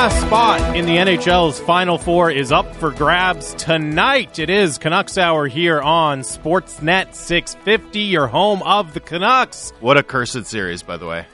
[0.00, 4.38] last spot in the NHL's Final Four is up for grabs tonight.
[4.38, 9.74] It is Canucks Hour here on Sportsnet 650, your home of the Canucks.
[9.80, 11.26] What a cursed series, by the way.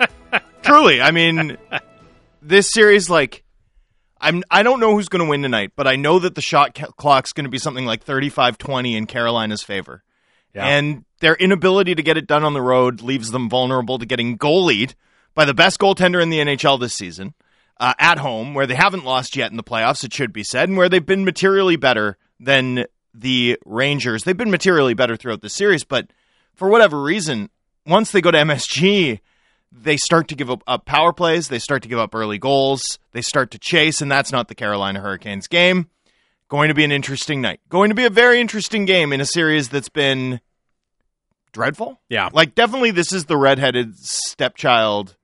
[0.62, 1.58] Truly, I mean,
[2.40, 3.44] this series, like,
[4.18, 6.74] I'm I don't know who's going to win tonight, but I know that the shot
[6.74, 10.02] ca- clock's going to be something like 35-20 in Carolina's favor.
[10.54, 10.64] Yeah.
[10.64, 14.38] And their inability to get it done on the road leaves them vulnerable to getting
[14.38, 14.94] goalied
[15.34, 17.34] by the best goaltender in the NHL this season
[17.80, 20.68] uh, at home, where they haven't lost yet in the playoffs, it should be said,
[20.68, 24.24] and where they've been materially better than the Rangers.
[24.24, 26.10] They've been materially better throughout the series, but
[26.54, 27.50] for whatever reason,
[27.86, 29.20] once they go to MSG,
[29.70, 32.98] they start to give up, up power plays, they start to give up early goals,
[33.12, 35.88] they start to chase, and that's not the Carolina Hurricanes game.
[36.48, 37.60] Going to be an interesting night.
[37.68, 40.40] Going to be a very interesting game in a series that's been
[41.52, 42.00] dreadful.
[42.08, 42.30] Yeah.
[42.32, 45.16] Like definitely this is the redheaded stepchild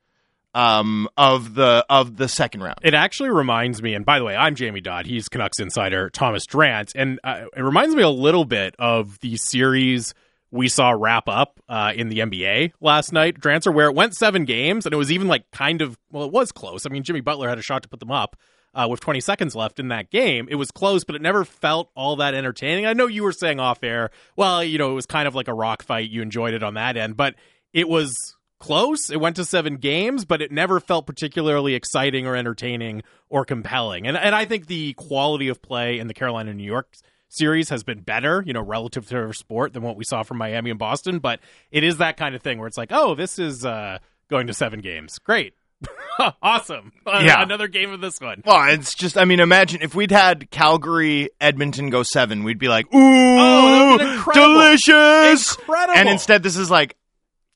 [0.54, 2.78] um of the of the second round.
[2.82, 5.06] It actually reminds me, and by the way, I'm Jamie Dodd.
[5.06, 9.36] He's Canucks insider Thomas Drance, and uh, it reminds me a little bit of the
[9.36, 10.14] series
[10.50, 14.44] we saw wrap up uh, in the NBA last night, Drancer, where it went seven
[14.44, 16.86] games, and it was even like kind of well, it was close.
[16.86, 18.36] I mean, Jimmy Butler had a shot to put them up.
[18.76, 21.92] Uh, with 20 seconds left in that game, it was close, but it never felt
[21.94, 22.86] all that entertaining.
[22.86, 25.46] I know you were saying off air, well, you know, it was kind of like
[25.46, 26.10] a rock fight.
[26.10, 27.36] You enjoyed it on that end, but
[27.72, 29.10] it was close.
[29.10, 34.06] It went to seven games, but it never felt particularly exciting or entertaining or compelling.
[34.06, 36.94] And and I think the quality of play in the Carolina New York
[37.28, 40.38] series has been better, you know, relative to their sport than what we saw from
[40.38, 41.18] Miami and Boston.
[41.18, 43.98] But it is that kind of thing where it's like, oh, this is uh,
[44.30, 45.18] going to seven games.
[45.18, 45.54] Great.
[46.42, 46.92] awesome.
[47.04, 47.42] Uh, Yeah.
[47.42, 48.42] Another game of this one.
[48.46, 52.68] Well, it's just I mean, imagine if we'd had Calgary Edmonton go 7, we'd be
[52.68, 54.54] like, "Ooh, Oh, incredible.
[54.54, 55.94] delicious." Incredible.
[55.98, 56.96] And instead this is like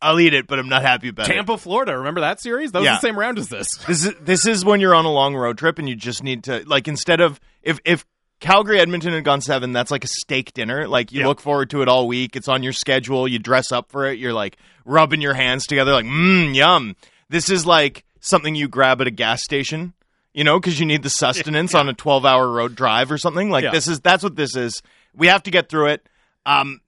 [0.00, 1.32] I'll eat it, but I'm not happy about it.
[1.32, 1.96] Tampa, Florida.
[1.98, 2.70] Remember that series?
[2.72, 2.94] That was Yeah.
[2.94, 3.76] the same round as this.
[3.86, 6.44] This is this is when you're on a long road trip and you just need
[6.44, 8.04] to like instead of if if
[8.40, 10.86] Calgary Edmonton had gone seven, that's like a steak dinner.
[10.86, 11.26] Like you Yeah.
[11.26, 12.36] look forward to it all week.
[12.36, 13.26] It's on your schedule.
[13.26, 14.18] You dress up for it.
[14.20, 16.94] You're like rubbing your hands together, like mmm, yum.
[17.28, 19.94] This is like something you grab at a gas station,
[20.32, 23.50] you know, because you need the sustenance on a 12 hour road drive or something.
[23.50, 23.72] Like Yeah.
[23.72, 24.80] this is that's what this is.
[25.12, 26.08] We have to get through it.
[26.46, 26.80] Um,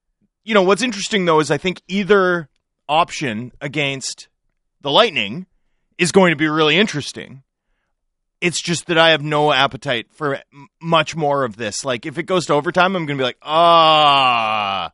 [0.45, 2.49] you know what's interesting though is I think either
[2.91, 4.29] option against
[4.83, 5.47] the Lightning
[5.97, 7.43] is going to be really interesting.
[8.41, 10.41] It's just that I have no appetite for
[10.83, 11.85] much more of this.
[11.85, 14.93] Like if it goes to overtime, I'm going to be like, "Ah,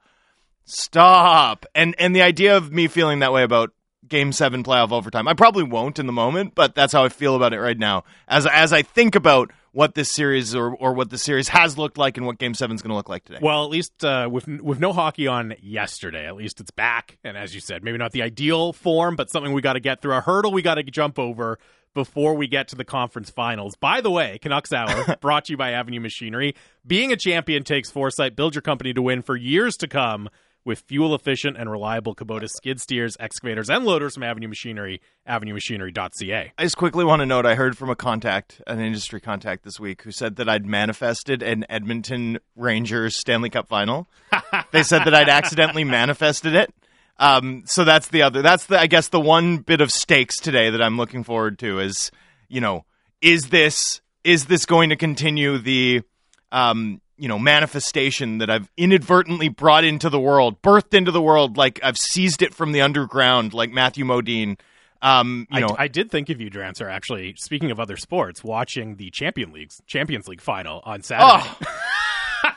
[0.65, 3.73] stop." And and the idea of me feeling that way about
[4.09, 5.27] game 7 playoff overtime.
[5.27, 8.05] I probably won't in the moment, but that's how I feel about it right now.
[8.29, 11.99] As as I think about what this series or or what the series has looked
[11.99, 13.41] like and what game 7 is going to look like today.
[13.43, 17.19] Well, at least uh, with with no hockey on yesterday, at least it's back.
[17.23, 20.01] And as you said, maybe not the ideal form, but something we got to get
[20.01, 20.15] through.
[20.15, 21.59] A hurdle we got to jump over
[21.93, 23.77] before we get to the conference finals.
[23.77, 26.55] By the way, Canucks Hour brought to you by Avenue Machinery.
[26.87, 28.35] Being a champion takes foresight.
[28.35, 30.31] Build your company to win for years to come
[30.67, 35.01] with fuel efficient and reliable Kubota skid steers, excavators, and loaders from Avenue Machinery.
[35.27, 36.53] AvenueMachinery.ca.
[36.59, 39.79] I just quickly want to note I heard from a contact, an industry contact this
[39.81, 44.09] week, who said that I'd manifested an Edmonton Rangers Stanley Cup final.
[44.73, 46.75] they said that I'd accidentally manifested it.
[47.19, 48.43] Um, so that's the other.
[48.43, 51.79] That's the I guess the one bit of stakes today that I'm looking forward to
[51.79, 52.11] is
[52.49, 52.85] you know
[53.23, 56.03] is this is this going to continue the
[56.53, 61.57] um, you know manifestation that I've inadvertently brought into the world, birthed into the world,
[61.57, 64.59] like I've seized it from the underground, like Matthew Modine.
[65.03, 66.91] Um, you I, know, I did think of you, Drancer.
[66.91, 71.49] Actually, speaking of other sports, watching the Champion Leagues Champions League final on Saturday.
[71.67, 72.53] Oh.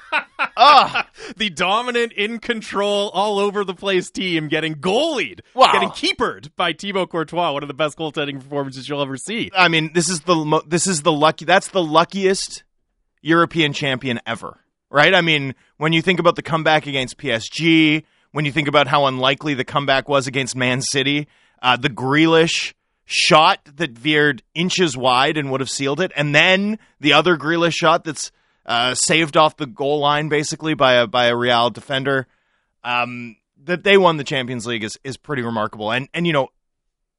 [0.57, 1.01] oh,
[1.37, 5.71] the dominant, in control, all over the place team getting goalied, Wow.
[5.73, 9.51] getting keepered by Thibaut Courtois, one of the best goaltending performances you'll ever see.
[9.55, 11.45] I mean, this is the this is the lucky.
[11.45, 12.63] That's the luckiest
[13.21, 14.59] European champion ever,
[14.89, 15.13] right?
[15.13, 19.05] I mean, when you think about the comeback against PSG, when you think about how
[19.05, 21.27] unlikely the comeback was against Man City,
[21.61, 22.73] uh, the Grealish
[23.05, 27.73] shot that veered inches wide and would have sealed it, and then the other Grealish
[27.73, 28.31] shot that's
[28.65, 32.27] uh, saved off the goal line basically by a by a Real defender.
[32.83, 36.49] Um, that they won the Champions League is is pretty remarkable, and and you know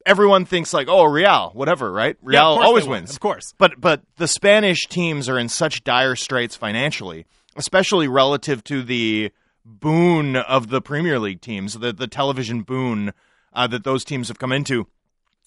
[0.05, 2.17] everyone thinks like, oh, Real, whatever, right?
[2.21, 3.53] Real course always win, wins, of course.
[3.57, 7.25] But but the Spanish teams are in such dire straits financially,
[7.55, 9.31] especially relative to the
[9.65, 13.13] boon of the Premier League teams, the the television boon
[13.53, 14.87] uh, that those teams have come into.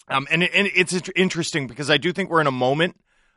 [0.08, 2.96] Um, and, and it's interesting because I do think we're in a moment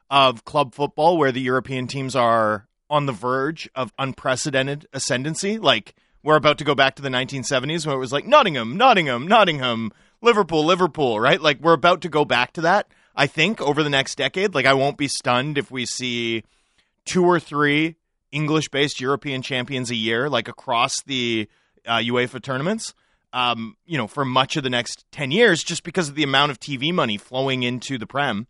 [0.10, 5.58] of club football where the European teams are on the verge of unprecedented ascendancy.
[5.58, 9.28] Like we're about to go back to the 1970s where it was like Nottingham, Nottingham,
[9.28, 9.92] Nottingham,
[10.22, 11.42] Liverpool, Liverpool, right?
[11.42, 12.88] Like we're about to go back to that.
[13.16, 14.54] I think over the next decade.
[14.54, 16.44] Like I won't be stunned if we see
[17.06, 17.96] two or three
[18.32, 21.50] English-based European champions a year, like across the
[21.86, 22.94] uh, UEFA tournaments.
[23.34, 26.52] Um, you know, for much of the next ten years, just because of the amount
[26.52, 28.48] of TV money flowing into the Prem,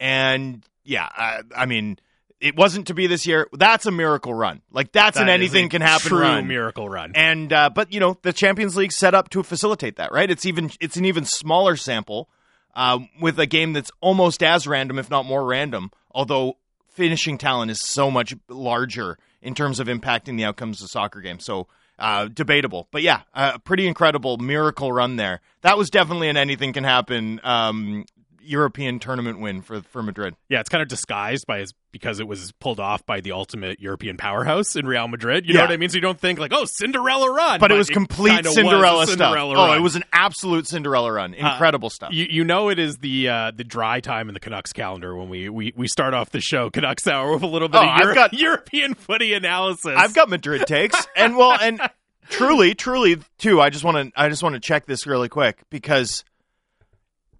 [0.00, 1.98] and yeah, I, I mean,
[2.40, 3.48] it wasn't to be this year.
[3.52, 4.62] That's a miracle run.
[4.70, 6.46] Like that's That an anything can happen true run.
[6.46, 7.12] miracle run.
[7.14, 10.30] And uh, but you know the Champions League set up to facilitate that, right?
[10.30, 12.28] It's even it's an even smaller sample
[12.74, 15.90] uh, with a game that's almost as random, if not more random.
[16.12, 16.56] Although
[16.90, 21.44] finishing talent is so much larger in terms of impacting the outcomes of soccer games.
[21.44, 21.66] So
[21.98, 25.40] uh, debatable, but yeah, a pretty incredible miracle run there.
[25.62, 28.04] That was definitely an anything can happen um,
[28.48, 30.34] European tournament win for for Madrid.
[30.48, 33.80] Yeah, it's kind of disguised by his because it was pulled off by the ultimate
[33.80, 35.46] European powerhouse in Real Madrid.
[35.46, 35.88] You know what I mean?
[35.88, 39.06] So you don't think like, oh, Cinderella run, But it was complete kinda was Cinderella,
[39.06, 39.18] stuff.
[39.18, 41.32] Cinderella Oh, it was an absolute Cinderella run.
[41.34, 42.12] Incredible stuff.
[42.12, 45.28] You, you know it is the uh, the dry time in the Canucks calendar when
[45.28, 47.88] we, we, we start off the show Canucks hour with a little bit Oh, of
[47.88, 49.94] I've Euro- got- European footy analysis.
[49.96, 51.80] I've got Madrid takes, and well, and
[52.28, 53.60] truly, truly, too.
[53.60, 56.22] I just want to, I just want to check this really quick because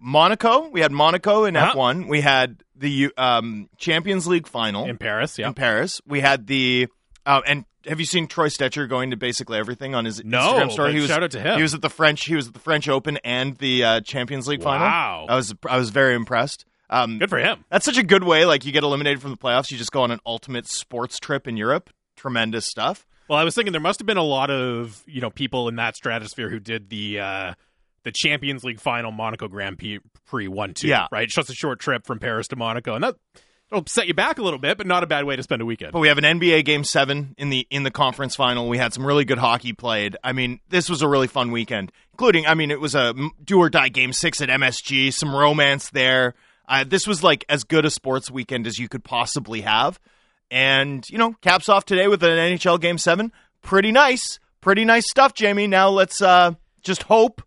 [0.00, 1.70] Monaco, we had Monaco in Uh-huh.
[1.70, 5.38] F one, we had the um, Champions League final in Paris.
[5.38, 6.88] Yeah, in Paris, we had the,
[7.26, 10.70] uh, and have you seen Troy Stecher going to basically everything on his No, Instagram
[10.72, 10.92] story?
[10.94, 11.56] He was, shout out to him.
[11.56, 14.46] He was at the French, he was at the French Open and the uh, Champions
[14.46, 14.64] League Wow.
[14.78, 14.86] final.
[14.86, 16.64] Wow, I was, I was very impressed.
[16.90, 17.64] Um, good for him.
[17.70, 18.46] that's such a good way.
[18.46, 21.46] Like you get eliminated from the playoffs, you just go on an ultimate sports trip
[21.46, 21.90] in Europe.
[22.16, 23.06] Tremendous stuff.
[23.28, 25.76] Well, I was thinking there must have been a lot of you know people in
[25.76, 27.54] that stratosphere who did the uh,
[28.08, 29.78] the Champions League final Monaco Grand
[30.24, 30.88] Prix one two.
[30.88, 31.08] Yeah.
[31.12, 31.24] right.
[31.24, 33.16] It's just a short trip from Paris to Monaco, and that
[33.70, 35.66] will set you back a little bit, but not a bad way to spend a
[35.66, 35.92] weekend.
[35.92, 38.66] But we have an NBA game seven in the in the conference final.
[38.66, 40.16] We had some really good hockey played.
[40.24, 42.46] I mean, this was a really fun weekend, including.
[42.46, 43.14] I mean, it was a
[43.44, 45.12] do or die game six at MSG.
[45.12, 46.34] Some romance there.
[46.66, 50.00] Uh, this was like as good a sports weekend as you could possibly have.
[50.50, 53.32] And you know, caps off today with an NHL game seven.
[53.60, 55.66] Pretty nice, pretty nice stuff, Jamie.
[55.66, 56.52] Now let's uh,
[56.82, 57.42] just hope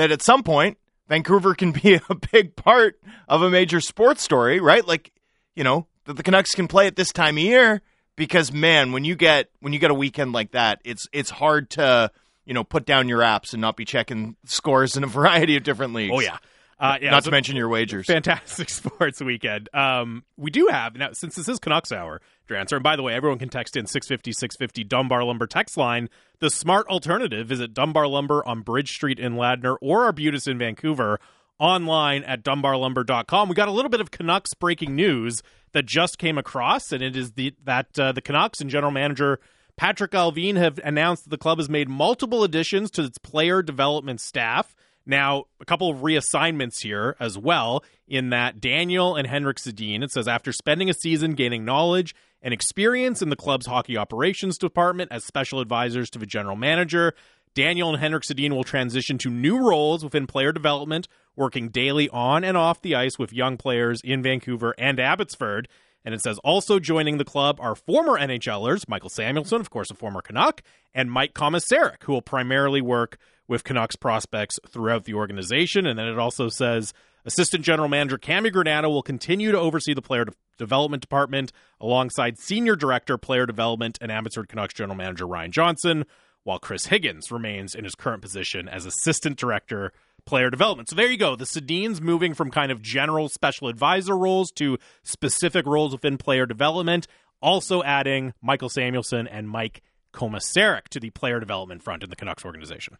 [0.00, 2.98] that at some point Vancouver can be a big part
[3.28, 4.86] of a major sports story, right?
[4.86, 5.12] Like,
[5.54, 7.82] you know, that the Canucks can play at this time of year
[8.16, 11.68] because man, when you get when you get a weekend like that, it's it's hard
[11.70, 12.10] to,
[12.46, 15.64] you know, put down your apps and not be checking scores in a variety of
[15.64, 16.14] different leagues.
[16.16, 16.38] Oh yeah,
[16.80, 17.10] uh, yeah.
[17.10, 18.06] Not to mention your wagers.
[18.06, 19.68] fantastic sports weekend.
[19.74, 22.76] Um, we do have now since this is Canucks hour, your answer.
[22.76, 26.08] And by the way, everyone can text in 650 650 Dunbar Lumber text line.
[26.38, 31.20] The smart alternative visit Dunbar Lumber on Bridge Street in Ladner or Arbutus in Vancouver
[31.58, 33.48] online at dunbarlumber.com.
[33.48, 35.42] We got a little bit of Canucks breaking news
[35.72, 39.38] that just came across, and it is the that uh, the Canucks and general manager
[39.80, 44.20] Patrik Allvin have announced that the club has made multiple additions to its player development
[44.20, 44.74] staff.
[45.06, 50.10] Now, a couple of reassignments here as well, in that Daniel and Henrik Sedin, it
[50.10, 55.12] says, after spending a season gaining knowledge and experience in the club's hockey operations department
[55.12, 57.14] as special advisors to the general manager,
[57.54, 62.44] Daniel and Henrik Sedin will transition to new roles within player development, working daily on
[62.44, 65.68] and off the ice with young players in Vancouver and Abbotsford.
[66.04, 69.94] And it says also joining the club are former NHLers, Michael Samuelsson, of course, a
[69.94, 70.62] former Canuck,
[70.94, 75.86] and Mike Komisarek, who will primarily work with Canucks prospects throughout the organization.
[75.86, 80.02] And then it also says assistant general manager Cammi Granato will continue to oversee the
[80.02, 85.52] player de- development department alongside senior director player development and Abbotsford Canucks general manager Ryan
[85.52, 86.04] Johnson,
[86.44, 89.92] while Chris Higgins remains in his current position as assistant director
[90.24, 90.88] player development.
[90.88, 91.36] So there you go.
[91.36, 96.46] The Sedins moving from kind of general special advisor roles to specific roles within player
[96.46, 97.06] development,
[97.40, 102.44] also adding Michael Samuelsson and Mike Komisarek to the player development front in the Canucks
[102.44, 102.96] organization.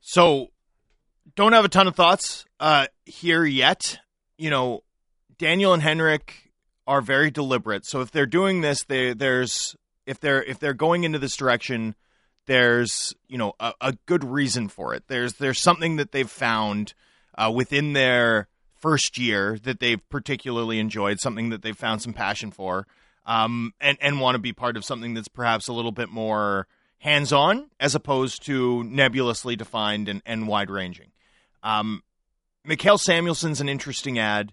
[0.00, 0.48] So,
[1.36, 3.98] don't have a ton of thoughts uh, here yet.
[4.38, 4.82] You know,
[5.38, 6.50] Daniel and Henrik
[6.86, 7.86] are very deliberate.
[7.86, 11.94] So if they're doing this, they, there's if they're if they're going into this direction,
[12.46, 15.04] there's you know a, a good reason for it.
[15.08, 16.94] There's there's something that they've found
[17.36, 22.50] uh, within their first year that they've particularly enjoyed, something that they've found some passion
[22.50, 22.86] for,
[23.26, 26.66] um, and and want to be part of something that's perhaps a little bit more
[26.98, 31.10] hands on as opposed to nebulously defined and, and wide ranging.
[31.62, 32.02] Um,
[32.64, 34.52] Mikael Samuelsson's an interesting ad.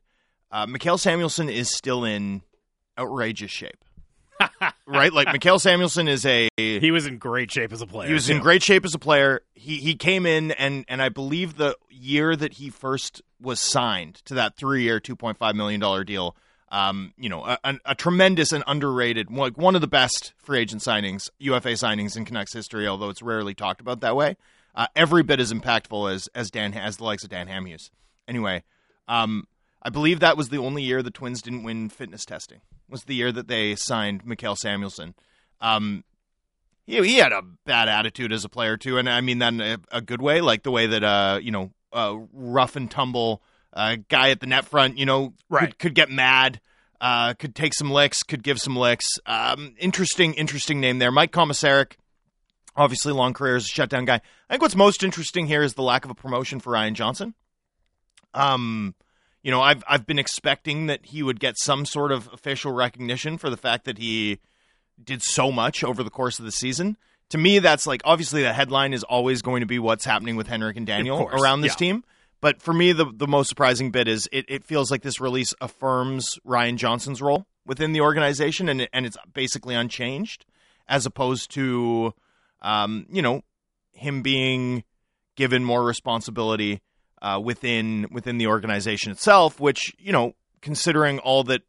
[0.50, 2.42] Uh, Mikael Samuelsson is still in
[2.98, 3.84] outrageous shape.
[4.86, 5.12] Right?
[5.12, 8.08] Like Mikael Samuelsson is a He was in great shape as a player.
[8.08, 9.42] he was in great shape as a player.
[9.54, 14.16] He he came in and and I believe the year that he first was signed
[14.26, 16.36] to that three year, two point five million dollar deal.
[16.70, 20.60] Um, you know, a, a, a tremendous and underrated, like one of the best free
[20.60, 22.88] agent signings, UFA signings in Canucks history.
[22.88, 24.36] Although it's rarely talked about that way.
[24.76, 27.90] Uh, every bit as impactful as as Dan as the likes of Dan Hamhuis.
[28.28, 28.64] Anyway,
[29.08, 29.48] um,
[29.82, 32.62] I believe that was the only year the Twins didn't win fitness testing.
[32.90, 35.14] Was the year that they signed Mikael Samuelsson.
[35.60, 36.04] Um,
[36.86, 39.62] he, he had a bad attitude as a player too, and I mean that in
[39.62, 43.42] a, a good way, like the way that uh, you know, uh, rough and tumble
[43.74, 45.70] uh, guy at the net front, you know, Right.
[45.70, 46.62] could, could get mad,
[47.02, 49.20] uh, could take some licks, could give some licks.
[49.26, 51.94] Um, interesting, interesting name there, Mike Komisarek.
[52.76, 54.16] Obviously, long career as a shutdown guy.
[54.50, 57.34] I think what's most interesting here is the lack of a promotion for Ryan Johnson.
[58.34, 58.94] Um,
[59.44, 63.38] you know, I've I've been expecting that he would get some sort of official recognition
[63.38, 64.40] for the fact that he
[65.02, 66.98] did so much over the course of the season.
[67.30, 70.48] To me, that's like obviously the headline is always going to be what's happening with
[70.48, 71.78] Henrik and Daniel around this yeah.
[71.78, 72.04] team.
[72.40, 75.54] But for me, the the most surprising bit is it, it feels like this release
[75.60, 80.46] affirms Ryan Johnson's role within the organization, and and it's basically unchanged,
[80.88, 82.14] as opposed to,
[82.62, 83.42] um, you know,
[83.92, 84.84] him being
[85.36, 86.82] given more responsibility
[87.22, 89.60] uh, within within the organization itself.
[89.60, 91.62] Which you know, considering all that,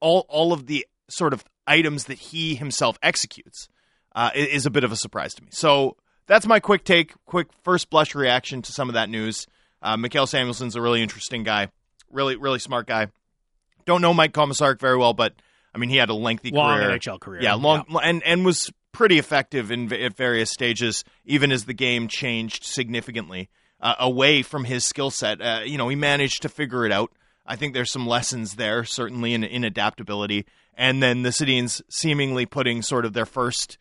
[0.00, 3.68] all all of the sort of items that he himself executes,
[4.14, 5.48] uh, is a bit of a surprise to me.
[5.52, 9.46] So that's my quick take, quick first blush reaction to some of that news.
[9.82, 11.68] Uh, Mikael Samuelsson's a really interesting guy,
[12.10, 13.08] really really smart guy.
[13.84, 15.34] Don't know Mike Komisarek very well, but
[15.74, 16.98] I mean he had a lengthy Long career.
[16.98, 17.42] NHL career.
[17.42, 22.08] Yeah, long and and was pretty effective in at various stages, even as the game
[22.08, 25.40] changed significantly uh, away from his skill set.
[25.40, 27.12] Uh, you know, he managed to figure it out.
[27.46, 30.46] I think there's some lessons there, certainly in in adaptability.
[30.76, 33.78] And then the Sedins seemingly putting sort of their first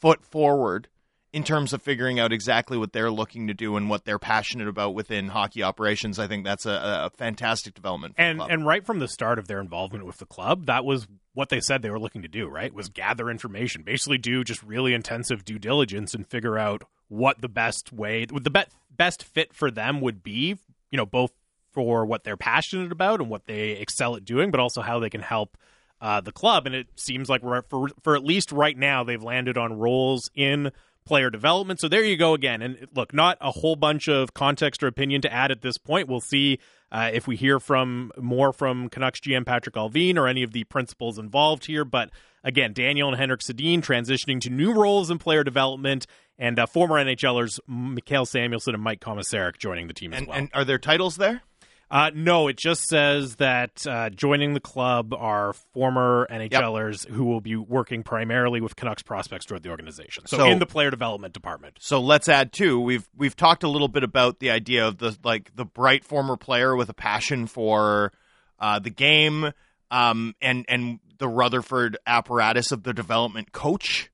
[0.00, 0.88] foot forward
[1.32, 4.68] in terms of figuring out exactly what they're looking to do and what they're passionate
[4.68, 6.18] about within hockey operations.
[6.18, 6.70] I think that's a,
[7.06, 8.14] a fantastic development.
[8.14, 8.50] For the and club.
[8.52, 11.60] and right from the start of their involvement with the club, that was what they
[11.60, 12.46] said they were looking to do.
[12.46, 17.40] Right, was gather information, basically do just really intensive due diligence and figure out what
[17.40, 18.64] the best way, the be-
[18.96, 20.56] best fit for them would be.
[20.90, 21.32] You know, both
[21.72, 25.10] for what they're passionate about and what they excel at doing, but also how they
[25.10, 25.56] can help
[26.00, 26.66] uh, the club.
[26.66, 30.70] And it seems like for for at least right now, they've landed on roles in
[31.04, 31.80] player development.
[31.80, 32.62] So there you go again.
[32.62, 36.08] And look, not a whole bunch of context or opinion to add at this point.
[36.08, 36.58] We'll see
[36.90, 40.64] uh, if we hear from more from Canucks GM Patrik Allvin or any of the
[40.64, 41.84] principals involved here.
[41.84, 42.10] But
[42.44, 46.06] again, Daniel and Henrik Sedin transitioning to new roles in player development,
[46.38, 50.36] and uh, former NHLers Mikael Samuelsson and Mike Komisarek joining the team as and, well.
[50.38, 51.42] and are there titles there?
[51.90, 57.40] Uh, no, it just says that uh, joining the club are former NHLers who will
[57.40, 60.26] be working primarily with Canucks prospects throughout the organization.
[60.26, 61.76] So, So- in the player development department.
[61.80, 62.80] So let's add two.
[62.80, 66.36] We've we've talked a little bit about the idea of the like the bright former
[66.36, 68.12] player with a passion for
[68.58, 69.52] uh, the game,
[69.90, 74.10] um, and and the Rutherford apparatus of the development coach.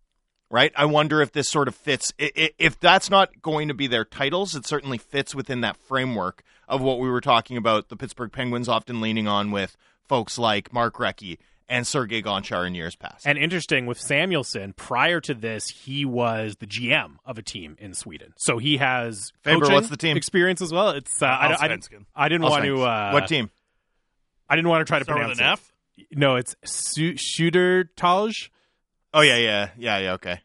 [0.49, 0.73] Right.
[0.77, 2.13] I wonder if this sort of fits.
[2.21, 5.77] i- i- If that's not going to be their titles, it certainly fits within that
[5.77, 7.89] framework of what we were talking about.
[7.89, 9.77] The Pittsburgh Penguins often leaning on with
[10.09, 11.39] folks like Mark Recchi
[11.69, 13.27] and Sergei Gonchar in years past.
[13.27, 17.93] And interesting with Samuelsson, prior to this, he was the GM of a team in
[17.95, 18.33] Sweden.
[18.37, 20.17] So he has Faber, coaching what's the team?
[20.17, 20.91] experience as well.
[20.91, 22.83] It's uh, I, don't- I, didn't- I didn't want to.
[22.83, 23.51] Uh, what team?
[24.49, 25.53] I didn't want to try to Start with pronounce an it.
[25.53, 25.70] F?
[26.13, 28.51] No, it's Su- Shootertage.
[29.13, 30.13] Oh yeah, yeah, yeah, yeah.
[30.15, 30.41] Okay.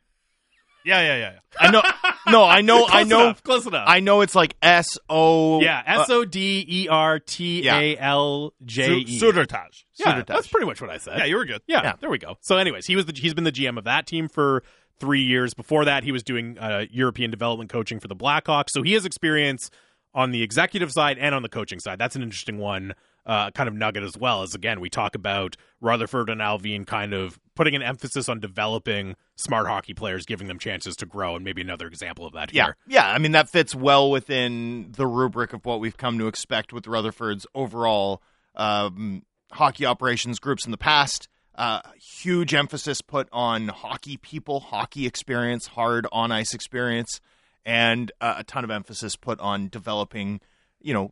[0.84, 1.32] Yeah, yeah, yeah.
[1.34, 1.40] yeah.
[1.60, 1.82] I know.
[2.28, 2.88] No, I know.
[2.88, 3.22] I know.
[3.22, 3.84] enough, close enough.
[3.88, 4.22] I know.
[4.22, 5.62] It's like S O.
[5.62, 9.20] yeah, S O D E R T A L J E.
[9.20, 9.84] Su- Sudertaj.
[10.00, 11.20] Yeah, that's pretty much what I said.
[11.20, 11.62] Yeah, you were good.
[11.68, 11.94] Yeah, Yeah.
[12.02, 12.38] there we go.
[12.42, 14.64] So, anyways, he was the, he's been the GM of that team for
[15.00, 15.54] three years.
[15.54, 18.70] Before that, he was doing uh, European development coaching for the Blackhawks.
[18.72, 19.70] So he has experience
[20.16, 22.00] on the executive side and on the coaching side.
[22.00, 22.96] That's an interesting one,
[23.26, 24.44] uh, kind of nugget as well.
[24.44, 29.16] As again, we talk about Rutherford and Allvin kind of putting an emphasis on developing
[29.36, 32.66] smart hockey players, giving them chances to grow, and maybe another example of that Yeah,
[32.66, 32.78] here.
[32.88, 33.10] yeah.
[33.10, 36.86] I mean, that fits well within the rubric of what we've come to expect with
[36.88, 38.22] Rutherford's overall
[38.56, 41.28] um, hockey operations groups in the past.
[41.56, 47.22] Uh, huge emphasis put on hockey people, hockey experience, hard on ice experience,
[47.66, 50.42] and uh, a ton of emphasis put on developing,
[50.82, 51.12] you know,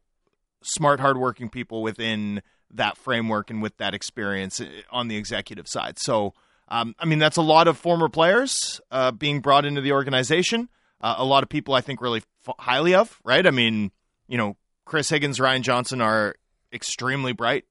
[0.63, 2.41] smart, hardworking people within
[2.74, 6.00] that framework and with that experience uh, on the executive side.
[6.00, 6.34] So,
[6.70, 10.70] um, I mean, that's a lot of former players uh, being brought into the organization.
[11.01, 13.46] Uh, a lot of people I think really f- highly of, right?
[13.46, 13.91] I mean,
[14.27, 14.55] you know,
[14.86, 16.36] Chris Higgins, Ryan Johnson are
[16.72, 17.65] extremely bright.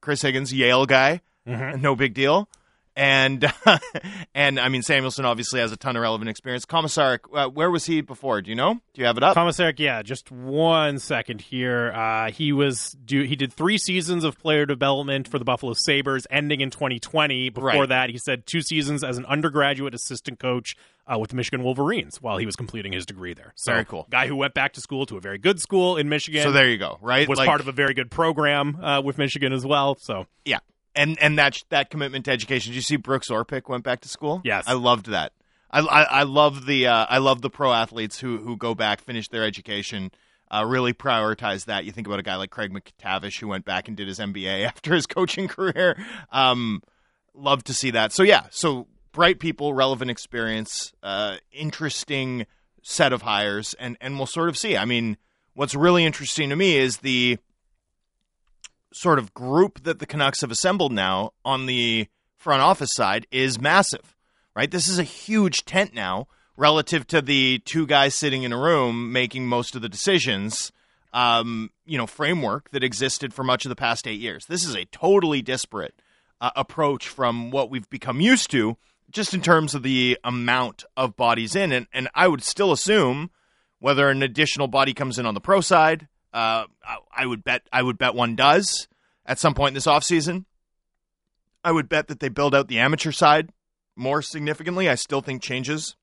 [0.00, 1.80] Chris Higgins, Yale guy, Mhm.
[1.80, 2.48] no big deal.
[2.96, 3.50] And
[4.34, 6.66] and I mean Samuelsson obviously has a ton of relevant experience.
[6.66, 8.42] Komisarek, uh, where was he before?
[8.42, 8.74] Do you know?
[8.74, 9.36] Do you have it up?
[9.36, 10.02] Komisarek, yeah.
[10.02, 11.92] Just one second here.
[11.92, 16.26] Uh, he was do he did three seasons of player development for the Buffalo Sabres,
[16.30, 17.50] ending in 2020.
[17.50, 17.88] Before Right.
[17.88, 20.74] that, he said two seasons as an undergraduate assistant coach
[21.06, 23.52] uh, with the Michigan Wolverines while he was completing his degree there.
[23.56, 24.06] So, Very cool.
[24.10, 26.42] Guy who went back to school to a very good school in Michigan.
[26.42, 26.98] so there you go.
[27.00, 29.96] Right, was Like- part of a very good program uh, with Michigan as well.
[30.00, 30.58] So Yeah,
[30.94, 32.72] and and that that commitment to education.
[32.72, 34.40] Did you see Brooks Orpik went back to school?
[34.44, 34.64] Yes.
[34.66, 35.32] I loved that.
[35.70, 39.00] I I, I love the uh, I love the pro athletes who who go back,
[39.00, 40.10] finish their education.
[40.52, 41.84] Uh, really prioritize that.
[41.84, 44.64] You think about a guy like Craig MacTavish who went back and did his MBA
[44.66, 45.96] after his coaching career.
[46.32, 46.82] Um,
[47.34, 48.12] love to see that.
[48.12, 52.46] So yeah, so bright people, relevant experience, uh, interesting
[52.82, 54.76] set of hires, and and we'll sort of see.
[54.76, 55.16] I mean,
[55.54, 57.38] what's really interesting to me is the
[58.92, 63.60] sort of group that the Canucks have assembled now on the front office side is
[63.60, 64.16] massive,
[64.54, 64.70] right?
[64.70, 69.12] This is a huge tent now relative to the two guys sitting in a room
[69.12, 70.72] making most of the decisions.
[71.12, 74.46] Um, you know, framework that existed for much of the past eight years.
[74.46, 76.00] This is a totally disparate
[76.40, 78.76] uh, approach from what we've become used to,
[79.10, 81.72] just in terms of the amount of bodies in.
[81.72, 83.30] And, and I would still assume
[83.80, 87.62] whether an additional body comes in on the pro side, uh, I, I would bet
[87.72, 88.88] I would bet one does
[89.26, 90.44] at some point in this offseason.
[91.62, 93.50] I would bet that they build out the amateur side
[93.96, 94.88] more significantly.
[94.88, 95.96] I still think changes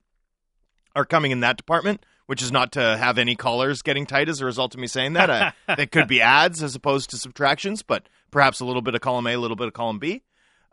[0.95, 4.41] are coming in that department, which is not to have any collars getting tight as
[4.41, 5.29] a result of me saying that.
[5.29, 9.01] Uh, they could be adds as opposed to subtractions, but perhaps a little bit of
[9.01, 10.23] column A, a little bit of column B.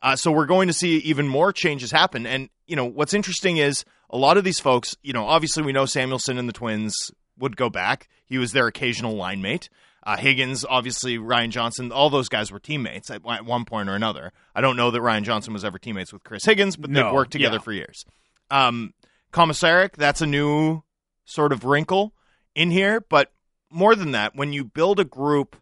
[0.03, 2.27] Uh, so we're going to see even more changes happen.
[2.27, 5.73] And, you know, what's interesting is a lot of these folks, you know, obviously we
[5.73, 8.09] know Samuelsson and the Twins would go back.
[8.27, 9.69] He was their occasional line mate.
[10.07, 13.95] Uh, Higgins, obviously, Ryan Johnson, all those guys were teammates at, at one point or
[13.95, 14.33] another.
[14.55, 17.33] I don't know that Ryan Johnson was ever teammates with Chris Higgins, but they've worked
[17.33, 17.63] together yeah.
[17.63, 18.05] for years.
[18.51, 18.93] Um,
[19.33, 20.83] Komisarek, that's a new
[21.25, 22.13] sort of wrinkle
[22.55, 23.01] in here.
[23.01, 23.33] But
[23.71, 25.57] more than that, when you build a group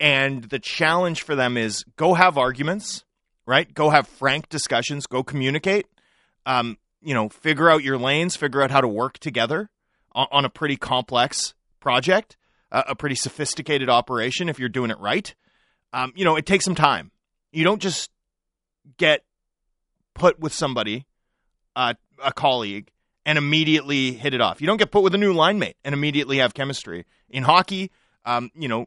[0.00, 3.04] and the challenge for them is go have arguments,
[3.46, 3.72] right?
[3.72, 5.86] Go have frank discussions, go communicate,
[6.46, 9.70] um, you know, figure out your lanes, figure out how to work together
[10.14, 12.36] on, a pretty complex project,
[12.70, 15.34] uh, a pretty sophisticated operation if you're doing it right.
[15.92, 17.10] Um, you know, it takes some time.
[17.52, 18.10] You don't just
[18.96, 19.24] get
[20.14, 21.06] put with somebody,
[21.76, 22.90] uh, a colleague,
[23.26, 24.60] and immediately hit it off.
[24.60, 27.06] You don't get put with a new line mate and immediately have chemistry.
[27.30, 27.90] In hockey,
[28.24, 28.86] um, you know,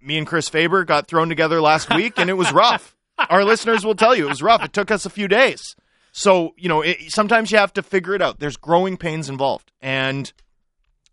[0.00, 2.96] me and Chris Faber got thrown together last week and it was rough.
[3.30, 4.62] Our listeners will tell you it was rough.
[4.62, 5.74] It took us a few days.
[6.18, 8.38] So, you know, it, sometimes you have to figure it out.
[8.38, 9.70] There's growing pains involved.
[9.82, 10.32] And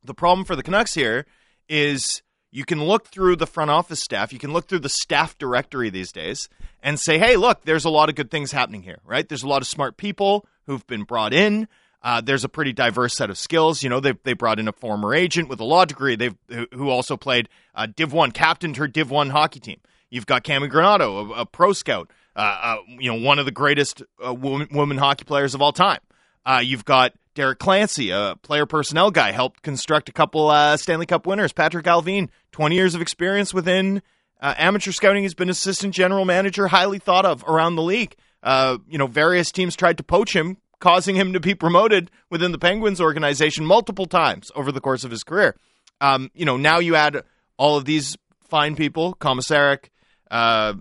[0.01, 1.25] the problem for the Canucks here
[1.67, 5.37] is you can look through the front office staff, you can look through the staff
[5.37, 6.47] directory these days
[6.81, 9.27] and say, hey, look, there's a lot of good things happening here, right?
[9.27, 11.67] There's a lot of smart people who've been brought in.
[12.01, 13.83] Uh, there's a pretty diverse set of skills.
[13.83, 16.15] You know, they they brought in a former agent with a law degree.
[16.15, 16.35] They've
[16.73, 19.81] who- also played uh, Div One, captained her Div One hockey team.
[20.09, 22.09] You've got Cammi Granato, a, a pro scout.
[22.35, 25.71] Uh, uh, you know, one of the greatest uh, woman, woman hockey players of all
[25.71, 25.99] time.
[26.45, 31.25] Uh, you've got Derek Clancy, a player personnel guy, helped construct a couple Stanley Cup
[31.25, 31.53] winners.
[31.53, 34.01] Patrik Allvin, 20 years of experience within
[34.41, 35.23] amateur scouting.
[35.23, 38.15] He's been assistant general manager, highly thought of around the league.
[38.43, 42.51] Uh, you know, various teams tried to poach him, causing him to be promoted within
[42.51, 45.55] the Penguins organization multiple times over the course of his career.
[46.01, 47.23] Um, you know, now you add
[47.57, 48.17] all of these
[48.49, 49.85] fine people, Komisarek,
[50.29, 50.73] uh,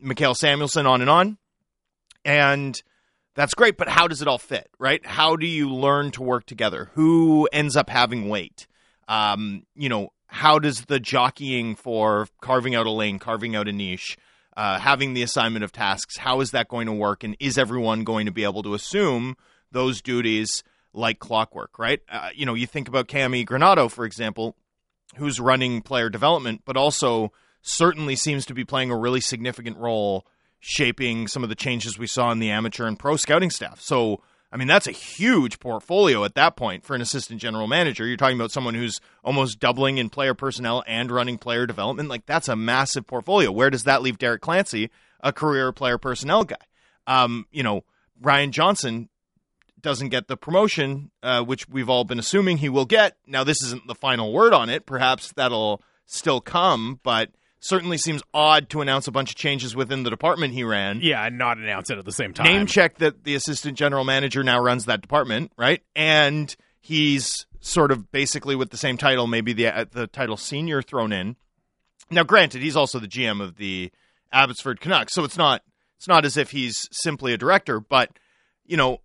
[0.00, 1.38] Mikael Samuelsson, on and on.
[2.24, 2.80] And
[3.34, 5.04] that's great, but how does it all fit, right?
[5.04, 6.90] How do you learn to work together?
[6.94, 8.66] Who ends up having weight?
[9.08, 13.72] Um, you know, how does the jockeying for carving out a lane, carving out a
[13.72, 14.16] niche,
[14.56, 17.22] uh, having the assignment of tasks, how is that going to work?
[17.22, 19.36] And is everyone going to be able to assume
[19.70, 20.62] those duties
[20.94, 22.00] like clockwork, right?
[22.08, 24.56] Uh, you know, you think about Cammi Granato, for example,
[25.16, 27.32] who's running player development, but also
[27.66, 30.26] certainly seems to be playing a really significant role
[30.60, 33.80] shaping some of the changes we saw in the amateur and pro scouting staff.
[33.80, 38.06] So, I mean, that's a huge portfolio at that point for an assistant general manager.
[38.06, 42.08] You're talking about someone who's almost doubling in player personnel and running player development.
[42.08, 43.50] Like, that's a massive portfolio.
[43.50, 46.56] Where does that leave Derek Clancy, a career player personnel guy?
[47.06, 47.84] Um, you know,
[48.20, 49.08] Ryan Johnson
[49.80, 53.16] doesn't get the promotion, uh, which we've all been assuming he will get.
[53.26, 54.86] Now, this isn't the final word on it.
[54.86, 60.02] Perhaps that'll still come, but certainly seems odd to announce a bunch of changes within
[60.02, 61.00] the department he ran.
[61.02, 62.46] Yeah, and not announce it at the same time.
[62.46, 65.82] Name check that the assistant general manager now runs that department, right?
[65.94, 70.82] And he's sort of basically with the same title, maybe the uh, the title senior
[70.82, 71.36] thrown in.
[72.10, 73.90] Now, granted, he's also the GM of the
[74.32, 75.62] Abbotsford Canucks, so it's not
[75.96, 78.10] It's not as if he's simply a director, but
[78.64, 79.00] you know,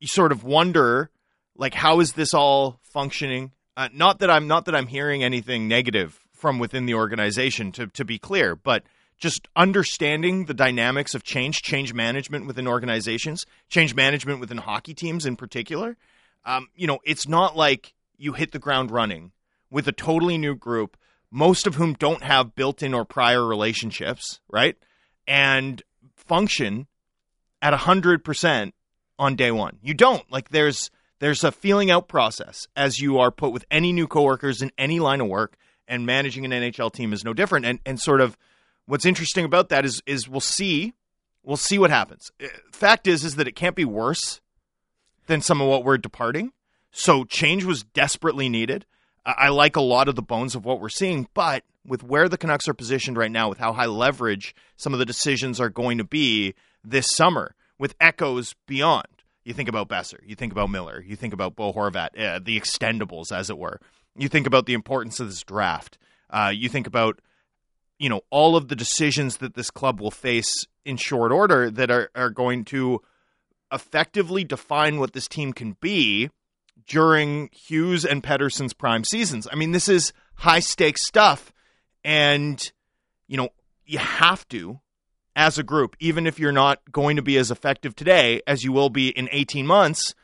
[0.00, 1.10] you sort of wonder
[1.56, 3.52] like how is this all functioning?
[3.76, 7.86] Uh, not that I'm not that I'm hearing anything negative from within the organization to
[7.86, 8.82] to be clear, but
[9.16, 15.24] just understanding the dynamics of change, change management within organizations, change management within hockey teams
[15.24, 15.96] in particular.
[16.44, 19.32] Um, you know, it's not like you hit the ground running
[19.70, 20.98] with a totally new group,
[21.30, 24.76] most of whom don't have built in or prior relationships, right?
[25.26, 25.82] And
[26.14, 26.88] function
[27.62, 28.72] at 100%
[29.18, 29.78] on day one.
[29.80, 30.30] You don't.
[30.30, 30.90] Like, there's.
[31.20, 35.00] There's a feeling out process as you are put with any new coworkers in any
[35.00, 35.56] line of work,
[35.88, 37.66] and managing an NHL team is no different.
[37.66, 38.36] And and sort of
[38.86, 40.94] what's interesting about that is is we'll see
[41.42, 42.30] we'll see what happens.
[42.42, 44.40] Uh, fact is is that it can't be worse
[45.26, 46.52] than some of what we're departing.
[46.90, 48.86] So change was desperately needed.
[49.26, 52.36] I like a lot of the bones of what we're seeing, but with where the
[52.36, 55.98] Canucks are positioned right now, with how high leverage some of the decisions are going
[55.98, 59.06] to be this summer, with echoes beyond.
[59.44, 62.58] You think about Boeser, you think about Miller, you think about Bo Horvat, uh, the
[62.58, 63.80] extendables, as it were.
[64.16, 65.98] You think about the importance of this draft.
[66.30, 67.20] Uh, you think about
[67.98, 71.90] you know all of the decisions that this club will face in short order that
[71.90, 73.00] are, are going to
[73.72, 76.30] effectively define what this team can be
[76.86, 79.48] during Hughes and Pettersson's prime seasons.
[79.50, 81.52] I mean, this is high stakes stuff,
[82.04, 82.72] and
[83.26, 83.48] you know
[83.86, 84.80] you have to,
[85.36, 88.72] as a group, even if you're not going to be as effective today as you
[88.72, 90.14] will be in 18 months,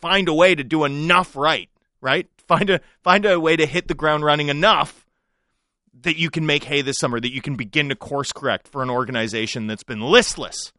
[0.00, 1.68] find a way to do enough right.
[2.00, 2.28] Right?
[2.46, 5.06] Find a find a way to hit the ground running enough
[6.02, 8.82] that you can make hay this summer, that you can begin to course correct for
[8.82, 10.72] an organization that's been listless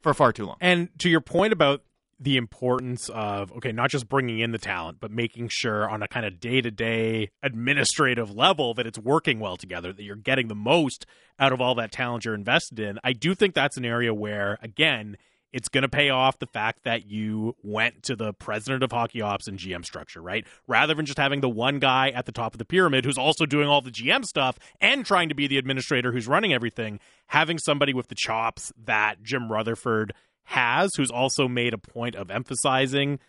[0.00, 0.56] for far too long.
[0.60, 1.82] And to your point about
[2.20, 6.08] the importance of okay not just bringing in the talent but making sure on a
[6.08, 11.06] kind of day-to-day administrative level that it's working well together that you're getting the most
[11.38, 14.58] out of all that talent you're invested in i do think that's an area where
[14.62, 15.16] again
[15.54, 19.22] it's going to pay off the fact that you went to the president of hockey
[19.22, 20.44] ops and GM structure, right?
[20.66, 23.46] Rather than just having the one guy at the top of the pyramid who's also
[23.46, 27.58] doing all the GM stuff and trying to be the administrator who's running everything, having
[27.58, 30.12] somebody with the chops that Jim Rutherford
[30.42, 33.20] has, who's also made a point of emphasizing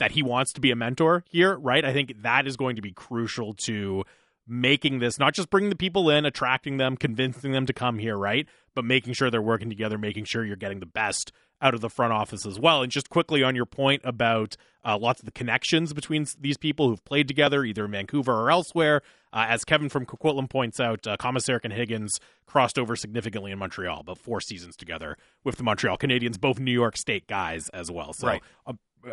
[0.00, 1.84] that he wants to be a mentor here, right?
[1.84, 4.02] I think that is going to be crucial to
[4.46, 8.16] making this not just bringing the people in, attracting them, convincing them to come here,
[8.16, 8.46] right?
[8.74, 11.88] But making sure they're working together, making sure you're getting the best out of the
[11.88, 12.82] front office as well.
[12.82, 16.88] And just quickly on your point about uh, lots of the connections between these people
[16.88, 19.02] who've played together, either in Vancouver or elsewhere.
[19.32, 23.58] Uh, as Kevin from Coquitlam points out, uh, Komisarek and Higgins crossed over significantly in
[23.58, 27.90] Montreal, but four seasons together with the Montreal Canadiens, both New York State guys as
[27.90, 28.12] well.
[28.12, 28.42] So, right.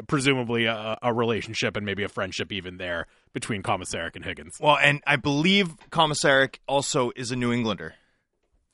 [0.08, 4.58] Presumably a, a, relationship and maybe a friendship even there between Komisarek and Higgins.
[4.60, 7.96] Well, and I believe Komisarek also is a New Englander.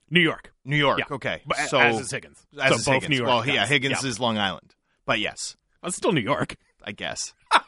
[0.09, 0.53] New York.
[0.63, 0.99] New York.
[0.99, 1.15] Yeah.
[1.15, 1.41] Okay.
[1.45, 2.45] But so as is Higgins.
[2.59, 3.09] as so is both Higgins.
[3.09, 3.27] New York.
[3.27, 3.65] Well, yeah.
[3.65, 4.09] Higgins Yeah.
[4.09, 4.75] is Long Island.
[5.05, 6.55] But yes, That's still New York.
[6.83, 7.33] I guess.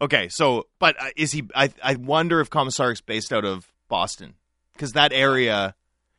[0.00, 1.44] okay, so but uh, is he?
[1.54, 4.34] I I wonder if Komisarek's based out of Boston
[4.72, 5.74] because that area,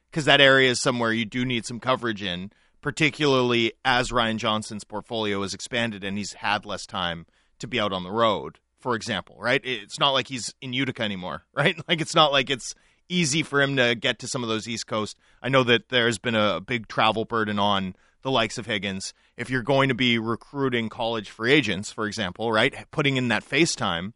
[0.09, 4.83] because that area is somewhere you do need some coverage in, particularly as Ryan Johnson's
[4.83, 7.25] portfolio has expanded and he's had less time
[7.59, 8.59] to be out on the road.
[8.79, 9.61] For example, right?
[9.63, 11.79] It's not like he's in Utica anymore, right?
[11.87, 12.73] Like it's not like it's
[13.09, 15.17] easy for him to get to some of those East Coast.
[15.41, 19.13] I know that there's been a big travel burden on the likes of Higgins.
[19.37, 23.43] If you're going to be recruiting college free agents, for example, right, putting in that
[23.43, 24.13] FaceTime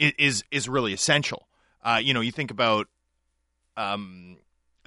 [0.00, 1.46] i- is is really essential.
[1.84, 2.88] Uh, you know, you think about
[3.76, 4.36] um,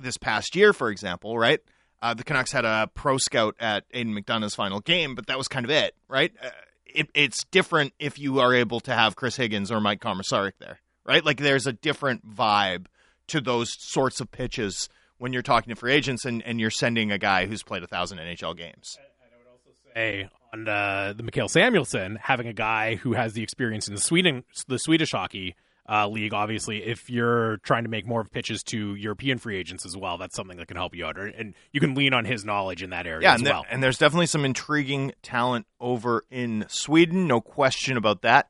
[0.02, 1.60] this past year, for example, right?
[2.04, 5.48] Uh, the Canucks had a pro scout at Aidan McDonough's final game, but that was
[5.48, 6.34] kind of it, right?
[6.44, 6.50] Uh,
[6.86, 10.80] it, it's different if you are able to have Chris Higgins or Mike Komisarek there,
[11.06, 11.24] right?
[11.24, 12.88] Like there's a different vibe
[13.28, 17.10] to those sorts of pitches when you're talking to free agents and, and you're sending
[17.10, 18.98] a guy who's played a thousand NHL games.
[19.00, 23.32] And I would also say on uh, the Mikael Samuelsson, having a guy who has
[23.32, 25.56] the experience in the Sweden, the Swedish hockey
[25.90, 26.34] uh, league.
[26.34, 30.18] Obviously, if you're trying to make more of pitches to European free agents as well,
[30.18, 32.92] that's something that can help you out, and you can lean on his knowledge in
[32.92, 33.66] that area Yeah, as and, there- well.
[33.70, 38.50] and there's definitely some intriguing talent over in Sweden, no question about that.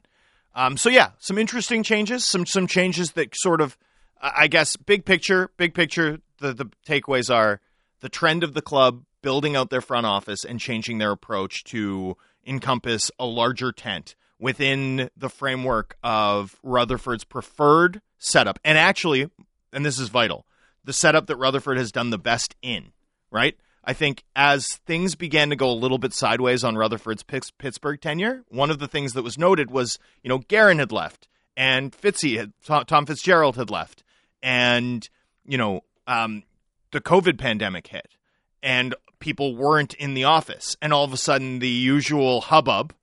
[0.56, 3.76] Um, so yeah, some interesting changes, some some changes that sort of,
[4.22, 6.20] I I guess, big picture, big picture.
[6.38, 7.60] The the takeaways are
[8.02, 12.16] the trend of the club building out their front office and changing their approach to
[12.46, 19.32] encompass a larger tent within the framework of Rutherford's preferred setup, and actually,
[19.72, 20.46] and this is vital,
[20.84, 22.92] the setup that Rutherford has done the best in.
[23.32, 23.56] Right.
[23.86, 28.44] I think as things began to go a little bit sideways on Rutherford's Pittsburgh tenure,
[28.50, 32.38] one of the things that was noted was, you know, Guerin had left and Fitzy
[32.38, 34.04] had, Tom Tom Fitzgerald had left,
[34.42, 35.08] and
[35.46, 36.44] you know, um,
[36.92, 38.18] the COVID pandemic hit
[38.62, 42.94] and people weren't in the office, and all of a sudden the usual hubbub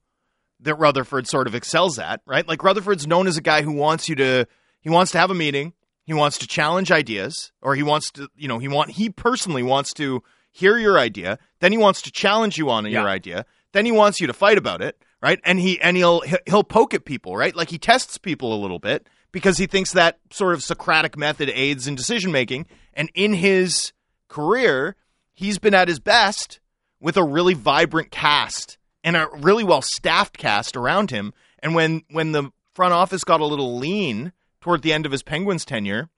[0.63, 2.47] that Rutherford sort of excels at, right?
[2.47, 4.47] Like Rutherford's known as a guy who wants you to
[4.81, 8.29] he wants to have a meeting, he wants to challenge ideas, or he wants to,
[8.37, 12.11] you know, he want he personally wants to hear your idea, then he wants to
[12.11, 15.41] challenge you on your idea, then he wants you to fight about it, right?
[15.45, 17.55] And he and he'll he'll poke at people, right?
[17.55, 21.51] Like he tests people a little bit because he thinks that sort of Socratic method
[21.51, 22.67] aids in decision making.
[22.95, 23.93] And in his
[24.29, 24.97] career,
[25.33, 26.61] he's been at his best
[27.01, 31.33] with a really vibrant cast and a really well staffed cast around him.
[31.61, 35.23] And when when the front office got a little lean toward the end of his
[35.23, 36.09] Penguins tenure,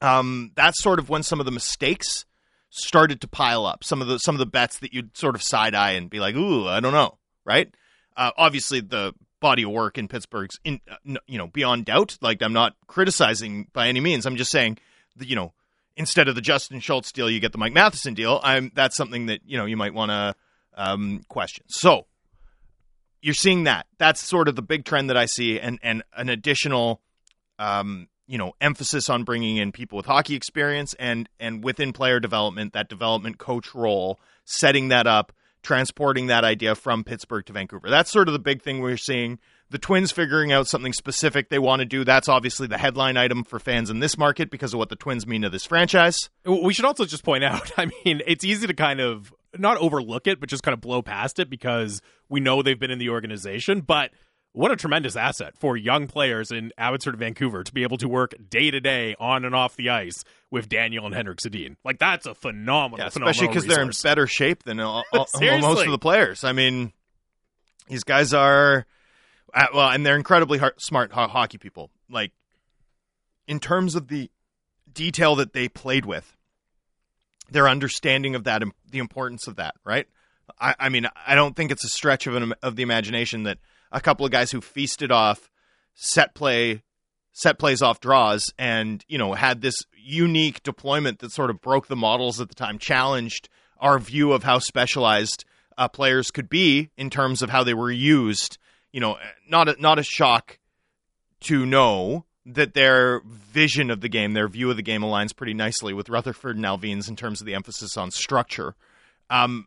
[0.00, 2.24] um, that's sort of when some of the mistakes
[2.70, 3.84] started to pile up.
[3.84, 6.20] Some of the some of the bets that you'd sort of side eye and be
[6.20, 7.72] like, "Ooh, I don't know," right?
[8.16, 12.16] Uh, obviously, the body of work in Pittsburgh's, in uh, you know, beyond doubt.
[12.20, 14.24] Like, I'm not criticizing by any means.
[14.24, 14.78] I'm just saying,
[15.16, 15.52] that, you know,
[15.96, 18.40] instead of the Justin Schultz deal, you get the Mike Matheson deal.
[18.42, 20.34] I'm that's something that you know you might want to
[20.74, 21.64] um, question.
[21.68, 22.06] So
[23.24, 23.86] you're seeing that.
[23.98, 27.00] That's sort of the big trend that I see, and and an additional,
[27.58, 32.20] um, you know, emphasis on bringing in people with hockey experience and and within player
[32.20, 35.32] development, that development coach role, setting that up,
[35.62, 37.88] transporting that idea from Pittsburgh to Vancouver.
[37.88, 39.38] That's sort of the big thing we're seeing.
[39.70, 42.04] The Twins figuring out something specific they want to do.
[42.04, 45.26] That's obviously the headline item for fans in this market because of what the Twins
[45.26, 46.28] mean to this franchise.
[46.44, 50.26] We should also just point out, I mean, it's easy to kind of not overlook
[50.26, 53.10] it, but just kind of blow past it because we know they've been in the
[53.10, 53.80] organization.
[53.80, 54.10] But
[54.52, 58.34] what a tremendous asset for young players in Abbotsford, Vancouver to be able to work
[58.48, 61.76] day to day on and off the ice with Daniel and Henrik Sedin.
[61.84, 65.84] Like, that's a phenomenal, Yeah, especially because they're in better shape than all, all- most
[65.84, 66.44] of the players.
[66.44, 66.92] I mean,
[67.88, 68.86] these guys are
[69.52, 71.90] uh, well, and they're incredibly har smart ho- hockey people.
[72.10, 72.32] Like
[73.46, 74.30] in terms of the
[74.92, 76.33] detail that they played with,
[77.50, 80.06] their understanding of that, the importance of that, right?
[80.60, 83.58] I, I mean, I don't think it's a stretch of an, of the imagination that
[83.92, 85.50] a couple of guys who feasted off
[85.94, 86.82] set play
[87.32, 91.86] set plays off draws and you know had this unique deployment that sort of broke
[91.86, 95.44] the models at the time challenged our view of how specialized
[95.76, 98.58] uh, players could be in terms of how they were used
[98.92, 99.16] you know
[99.48, 100.58] not a, not a shock
[101.40, 105.54] to know that their vision of the game their view of the game aligns pretty
[105.54, 108.74] nicely with Rutherford and Allvin's in terms of the emphasis on structure
[109.30, 109.66] um,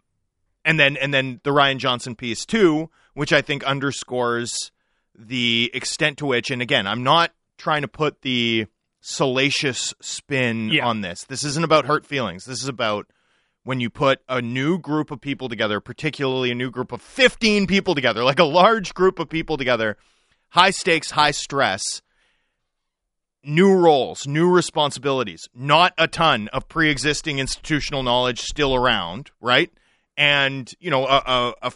[0.64, 4.72] and then and then the Ryan Johnson piece too, which I think underscores
[5.18, 8.68] the extent to which, and again, I'm not trying to put the
[9.02, 10.86] salacious spin Yeah.
[10.86, 11.24] on this.
[11.24, 12.46] This isn't about hurt feelings.
[12.46, 13.08] This is about
[13.64, 17.66] when you put a new group of people together, particularly a new group of 15
[17.66, 19.98] people together, like a large group of people together,
[20.50, 22.02] high stakes, high stress,
[23.48, 29.72] new roles, new responsibilities, not a ton of pre existing institutional knowledge still around, right?
[30.18, 31.72] And, you know, a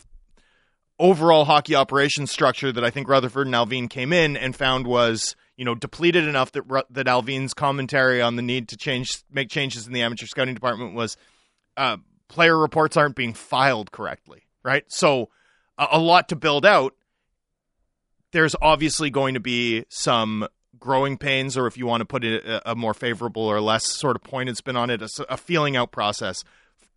[1.01, 5.35] overall hockey operations structure that I think Rutherford and Allvin came in and found was,
[5.57, 9.87] you know, depleted enough that that Allvin's commentary on the need to change, make changes
[9.87, 11.17] in the amateur scouting department was
[11.75, 14.85] uh, player reports aren't being filed correctly, right?
[14.89, 15.29] So
[15.77, 16.93] a, a lot to build out.
[18.31, 20.47] There's obviously going to be some
[20.81, 23.89] growing pains, or if you want to put it a, a more favorable or less
[23.89, 26.43] sort of pointed spin on it, a feeling out process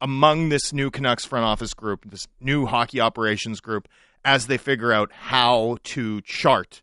[0.01, 3.89] among this new Canucks front office group, this new hockey operations group,
[4.25, 6.83] as they figure out how to chart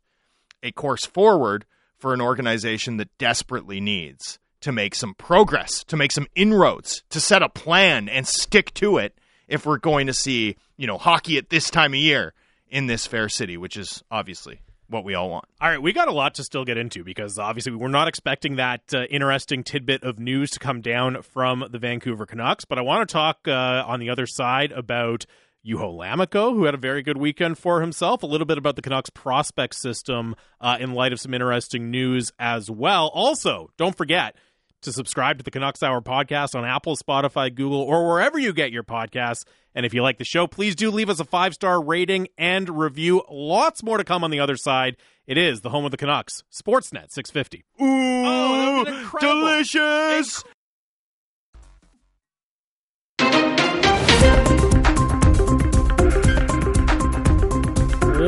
[0.64, 1.66] a course forward
[1.98, 7.20] for an organization that desperately needs to make some progress, to make some inroads, to
[7.20, 11.38] set a plan and stick to it if we're going to see, you know, hockey
[11.38, 12.34] at this time of year
[12.70, 14.62] in this fair city, which is obviously
[14.92, 15.46] what we all want.
[15.60, 18.58] All right, we got a lot to still get into because obviously we're not expecting
[18.58, 22.66] that uh, interesting tidbit of news to come down from the Vancouver Canucks.
[22.66, 25.26] But I want to talk uh, on the other side about
[25.66, 28.24] Juho Lammikko, who had a very good weekend for himself.
[28.24, 32.32] A little bit about the Canucks prospect system uh, in light of some interesting news
[32.40, 33.08] as well.
[33.14, 34.36] Also, don't forget
[34.82, 38.72] to subscribe to the Canucks Hour podcast on Apple, Spotify, Google, or wherever you get
[38.72, 39.46] your podcasts.
[39.74, 42.70] And if you like the show, please do leave us a five star rating and
[42.70, 43.24] review.
[43.30, 44.98] Lots more to come on the other side.
[45.28, 47.64] It is the home of the Canucks, Sportsnet 650.
[47.82, 49.40] Ooh, oh, that would've been incredible.
[49.40, 50.44] delicious!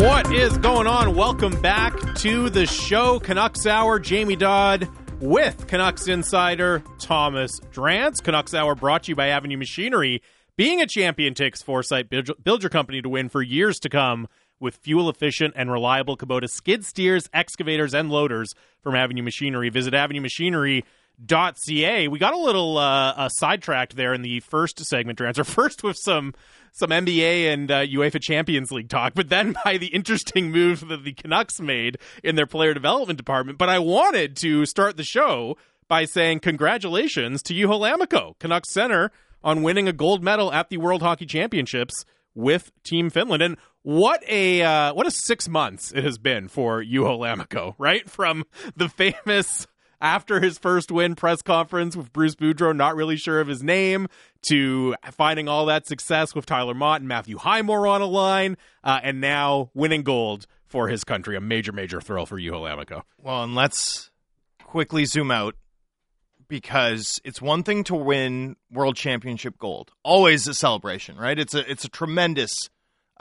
[0.01, 1.15] What is going on?
[1.15, 3.99] Welcome back to the show, Canucks Hour.
[3.99, 4.89] Jamie Dodd
[5.23, 8.21] with Canucks insider Thomas Drance.
[8.21, 10.21] Canucks Hour brought to you by Avenue Machinery.
[10.57, 12.09] Being a champion takes foresight.
[12.09, 14.27] Build, your company to win for years to come
[14.59, 19.69] with fuel efficient and reliable Kubota skid steers, excavators, and loaders from Avenue Machinery.
[19.69, 20.83] Visit avenuemachinery.com
[21.27, 22.07] ca.
[22.07, 25.43] We got a little uh, uh, sidetracked there in the first segment, Transfer.
[25.53, 26.33] First with some
[26.75, 31.03] some NBA and uh, UEFA Champions League talk, but then by the interesting move that
[31.03, 33.59] the Canucks made in their player development department.
[33.59, 35.55] But I wanted to start the show
[35.87, 39.11] by saying congratulations to Juho Lammikko, Canucks center,
[39.43, 43.43] on winning a gold medal at the World Hockey Championships with Team Finland.
[43.43, 48.09] And what a uh, what a six months it has been for Juho Lammikko, right?
[48.09, 48.45] From
[48.75, 49.67] the famous
[50.03, 54.07] after his first win press conference with Bruce Boudreau, not really sure of his name,
[54.43, 58.99] to finding all that success with Tyler Motte and Matthew Highmore on a line, uh,
[59.01, 61.37] and now winning gold for his country.
[61.37, 63.03] A major, major thrill for Juho Lammikko.
[63.17, 64.11] Well, and let's
[64.61, 65.55] quickly zoom out
[66.49, 69.91] because it's one thing to win world championship gold.
[70.03, 71.39] Always a celebration, right?
[71.39, 72.69] It's a it's a tremendous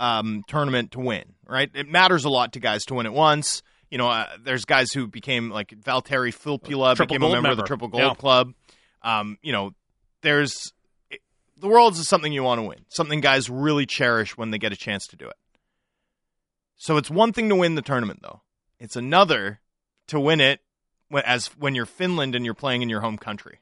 [0.00, 1.70] um, tournament to win, right?
[1.72, 3.62] It matters a lot to guys to win it once
[3.92, 7.50] you know, uh, there's guys who became like Valtteri Filppula Triple became a gold member,
[7.50, 7.62] of the.
[7.64, 8.14] Triple Gold Yeah.
[8.14, 8.54] Club.
[9.02, 9.74] Um, you know,
[10.22, 10.72] there's
[11.10, 11.20] it,
[11.58, 14.72] the world's is something you want to win, something guys really cherish when they get
[14.72, 15.36] a chance to do it.
[16.76, 18.40] So it's one thing to win the tournament, though.
[18.80, 19.60] It's another
[20.06, 20.60] to win it
[21.08, 23.60] when, as when you're Finland and you're playing in your home country,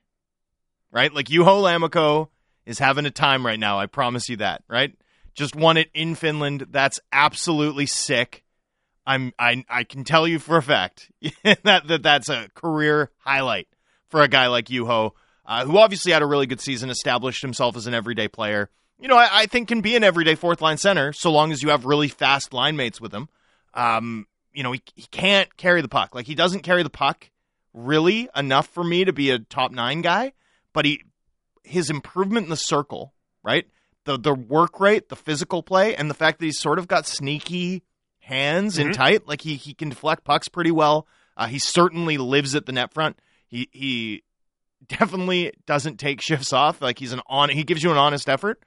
[0.93, 1.13] right?
[1.13, 2.29] Like Juho Lammikko
[2.67, 3.81] is having a time right now.
[3.81, 4.95] I promise you that, right?
[5.35, 6.67] Just won it in Finland.
[6.71, 8.45] That's absolutely sick.
[9.11, 11.11] I'm I I can tell you for a fact
[11.43, 13.67] that, that that's a career highlight
[14.09, 15.13] for a guy like Juho,
[15.45, 18.71] uh, who obviously had a really good season, established himself as an everyday player.
[19.01, 21.61] You know, I, I think can be an everyday fourth line center so long as
[21.61, 23.29] you have really fast line mates with him.
[23.75, 26.15] Um, you know, he he can't carry the puck.
[26.15, 27.31] Like he doesn't carry the puck
[27.75, 30.35] really enough for me to be a top nine guy,
[30.73, 31.03] but he
[31.65, 33.67] his improvement in the circle, right?
[34.05, 37.09] The the work rate, the physical play, and the fact that he's sort of got
[37.09, 37.83] sneaky
[38.31, 38.95] hands and Mhm.
[38.95, 39.27] tight.
[39.29, 41.07] Like he he can deflect pucks pretty well.
[41.37, 43.19] Uh, he certainly lives at the net front.
[43.47, 44.23] He he
[44.89, 46.81] definitely doesn't take shifts off.
[46.81, 47.51] Like he's an on.
[47.51, 48.63] He gives you an honest effort.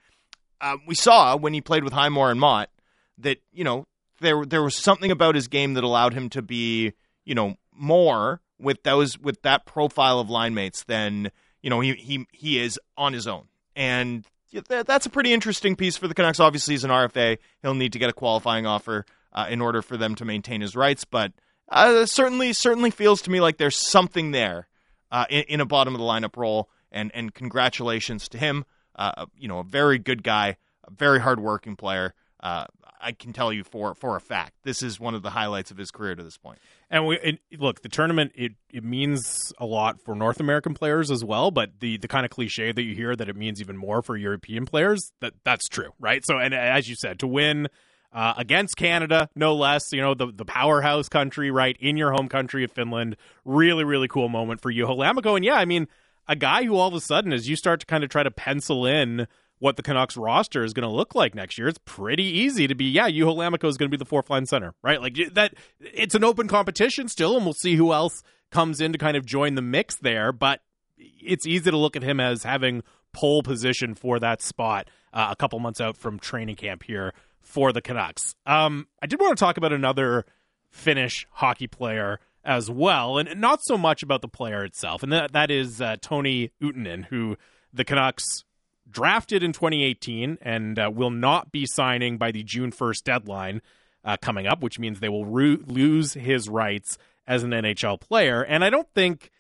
[0.62, 2.69] Uh, we saw when he played with Highmore and Motte
[3.17, 3.86] that you know
[4.21, 6.93] there there was something about his game that allowed him to be
[7.26, 11.93] you know more with those with that profile of line mates than you know he
[11.95, 13.45] he he is on his own
[13.76, 14.26] and
[14.67, 16.39] that's a pretty interesting piece for the Canucks.
[16.39, 17.39] Obviously, he's an RFA.
[17.63, 20.75] He'll need to get a qualifying offer uh, in order for them to maintain his
[20.75, 21.05] rights.
[21.05, 21.33] But
[21.69, 24.67] uh, certainly, certainly feels to me like there's something there
[25.11, 26.69] uh, in, in a bottom of the lineup role.
[26.91, 28.65] And and congratulations to him.
[28.95, 32.13] Uh, you know, a very good guy, a very hardworking player.
[32.39, 32.65] Uh,
[33.03, 35.77] I can tell you for for a fact, this is one of the highlights of
[35.77, 36.59] his career to this point.
[36.89, 41.23] And we look, the tournament it it means a lot for North American players as
[41.23, 44.01] well, but the the kind of cliche that you hear that it means even more
[44.01, 46.25] for European players, that that's true, right?
[46.25, 47.67] So and as you said, to win
[48.13, 52.30] uh, against Canada, no less, you know, the the powerhouse country, right, in your home
[52.30, 55.36] country of Finland, really really cool moment for you, Lammikko.
[55.36, 55.88] And yeah, I mean,
[56.28, 58.32] a guy who all of a sudden as you start to kind of try to
[58.32, 59.28] pencil in
[59.60, 62.76] what the Canucks roster is going to look like next year, it's pretty easy to
[62.76, 65.02] be, yeah, Lammikko is going to be the fourth line center, right?
[65.02, 68.97] Like that, it's an open competition still, and we'll see who else comes in to
[68.97, 70.34] kind of join the mix there.
[70.34, 70.60] But
[70.97, 75.36] it's easy to look at him as having pole position for that spot uh, a
[75.36, 78.36] couple months out from training camp here for the Canucks.
[78.45, 80.25] Um, I did want to talk about another
[80.71, 85.34] Finnish hockey player as well, and not so much about the player itself, and that
[85.34, 87.38] that is uh, Toni Utunen, who
[87.71, 88.43] the Canucks
[88.89, 93.62] drafted in 2018 and uh, will not be signing by the June 1st deadline
[94.06, 98.43] uh, coming up, which means they will lose his rights as an NHL player.
[98.43, 99.32] And I don't think,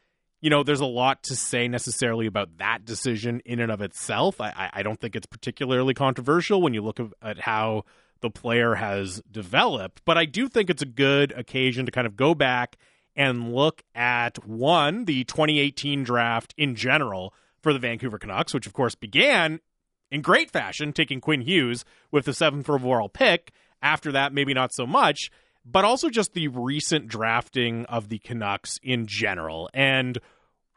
[0.43, 4.41] you know, there's a lot to say necessarily about that decision in and of itself.
[4.41, 7.85] I, I- don't think it's particularly controversial when you look at how
[8.19, 12.17] the player has developed, but I do think it's a good occasion to kind of
[12.17, 12.75] go back
[13.15, 18.73] and look at one, the 2018 draft in general for the Vancouver Canucks, which of
[18.73, 19.61] course began
[20.11, 23.53] in great fashion, taking Quinn Hughes with the seventh overall pick.
[23.81, 25.31] After that, maybe not so much,
[25.65, 30.17] but also just the recent drafting of the Canucks in general and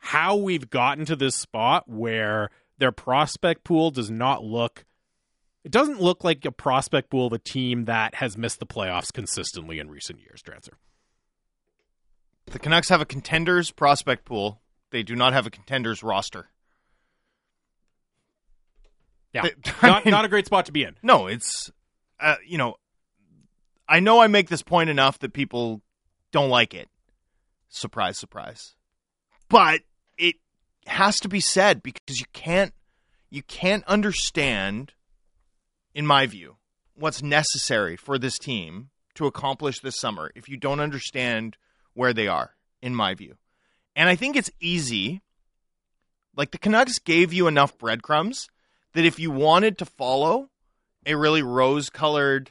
[0.07, 4.85] how we've gotten to this spot where their prospect pool does not look.
[5.65, 9.13] It doesn't look like a prospect pool of a team that has missed the playoffs
[9.13, 10.75] consistently in recent years, Drancer.
[12.47, 14.61] The Canucks have a contenders prospect pool.
[14.91, 16.51] They do not have a contenders roster.
[19.33, 19.43] Yeah.
[19.43, 20.95] They- not, mean- not a great spot to be in.
[21.03, 21.71] No, it's
[22.21, 22.77] uh, you know,
[23.89, 25.83] I know I make this point enough that people
[26.31, 26.89] don't like it.
[27.69, 28.77] Surprise, surprise.
[29.49, 29.81] But
[30.89, 32.73] has to be said because you can't
[33.31, 34.93] you can't understand
[35.95, 36.57] in my view
[36.95, 41.57] what's necessary for this team to accomplish this summer if you don't understand
[41.95, 43.37] where they are in my view.
[43.95, 45.23] And I think it's easy
[46.37, 48.49] Like the Canucks gave you enough breadcrumbs
[48.93, 50.51] that if you wanted to follow
[51.07, 52.51] a really rose colored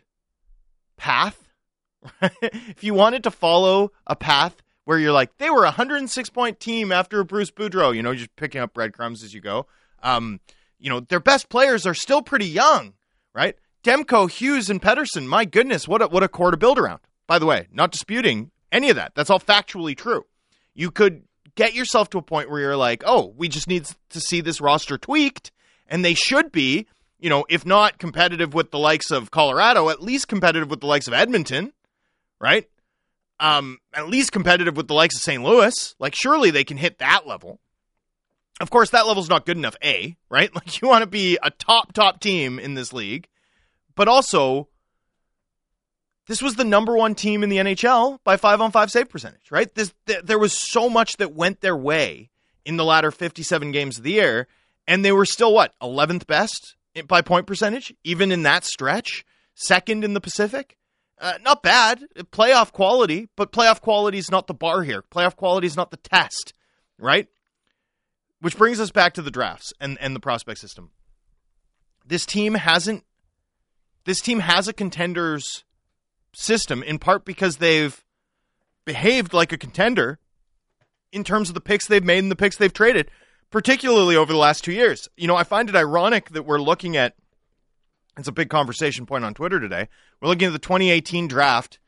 [0.97, 1.51] path,
[2.21, 6.59] if you wanted to follow a path where you're like, they were a 106 point
[6.59, 9.67] team after Bruce Boudreau, you know, just picking up breadcrumbs as you go.
[10.01, 10.39] Um,
[10.79, 12.93] you know, their best players are still pretty young,
[13.33, 13.55] right?
[13.83, 17.01] Demko, Hughes, and Pettersson, My goodness, what a, what a core to build around.
[17.27, 19.13] By the way, not disputing any of that.
[19.15, 20.25] That's all factually true.
[20.73, 21.23] You could
[21.55, 24.61] get yourself to a point where you're like, oh, we just need to see this
[24.61, 25.51] roster tweaked,
[25.87, 26.87] and they should be,
[27.19, 30.87] you know, if not competitive with the likes of Colorado, at least competitive with the
[30.87, 31.71] likes of Edmonton,
[32.39, 32.67] right?
[33.39, 35.43] Um, at least competitive with the likes of St.
[35.43, 35.95] Louis.
[35.99, 37.59] Like, surely they can hit that level.
[38.61, 40.49] Of course, that level's not good enough, A, right?
[40.55, 43.27] Like, you want to be a top, top team in this league,
[43.95, 44.69] but also
[46.27, 49.51] this was the number one team in the NHL by five on five save percentage,
[49.51, 49.73] right?
[49.75, 52.29] This, th- there was so much that went their way
[52.65, 54.47] in the latter 57 games of the year,
[54.87, 56.75] and they were still what 11th best
[57.07, 60.77] by point percentage, even in that stretch, second in the Pacific.
[61.19, 65.01] Uh, not bad, playoff quality, but playoff quality is not the bar here.
[65.01, 66.53] Playoff quality is not the test,
[66.97, 67.27] right?
[68.41, 70.91] Which brings us back to the drafts and, and the prospect system.
[72.05, 73.03] This team hasn't.
[74.03, 75.63] This team has a contenders
[76.33, 78.03] system in part because they've
[78.83, 80.19] behaved like a contender
[81.11, 83.09] in terms of the picks they've made and the picks they've traded,
[83.49, 85.07] particularly over the last two years.
[85.17, 87.15] You know, I find it ironic that we're looking at
[88.17, 89.89] it's a big conversation point on Twitter today.
[90.21, 91.79] We're looking at the 2018 draft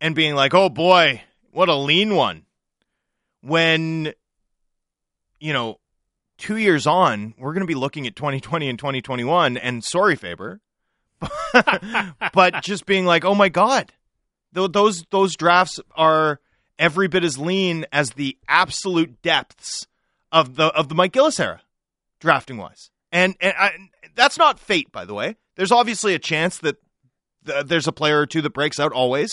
[0.00, 2.44] and being like, oh boy, what a lean one.
[3.40, 4.12] When,
[5.40, 5.78] you know,
[6.38, 10.60] two years on, we're going to be looking at 2020 and 2021, and sorry, Faber,
[12.32, 13.92] but just being like, oh my god,
[14.52, 16.40] those those drafts are
[16.78, 19.86] every bit as lean as the absolute depths
[20.30, 21.62] of the of the Mike Gillis era,
[22.20, 23.70] drafting wise, and and I,
[24.14, 25.36] that's not fate, by the way.
[25.56, 26.76] There's obviously a chance that
[27.46, 29.30] th- there's a player or two that breaks out always,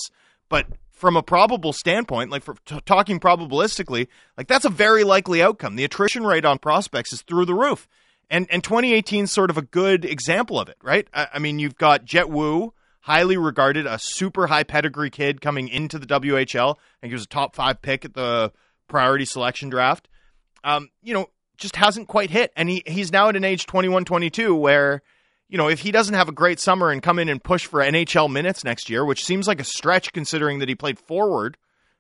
[0.50, 4.08] but from a probable standpoint, like for t- talking probabilistically,
[4.38, 5.76] like that's a very likely outcome.
[5.76, 7.88] The attrition rate on prospects is through the roof.
[8.30, 11.08] And and 2018 is sort of a good example of it, right?
[11.14, 15.68] I, I mean, you've got Jett Woo, highly regarded, a super high pedigree kid coming
[15.68, 16.76] into the WHL.
[17.02, 18.52] Think he was a top five pick at the
[18.88, 20.08] priority selection draft.
[20.64, 22.52] Um, you know, just hasn't quite hit.
[22.56, 25.02] And he, he's now at an age 21, 22 where,
[25.50, 27.80] you know, if he doesn't have a great summer and come in and push for
[27.80, 31.58] NHL minutes next year, which seems like a stretch considering that he played forward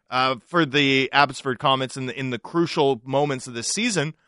[0.09, 4.13] uh, for the Abbotsford Comets in the, in the crucial moments of this season–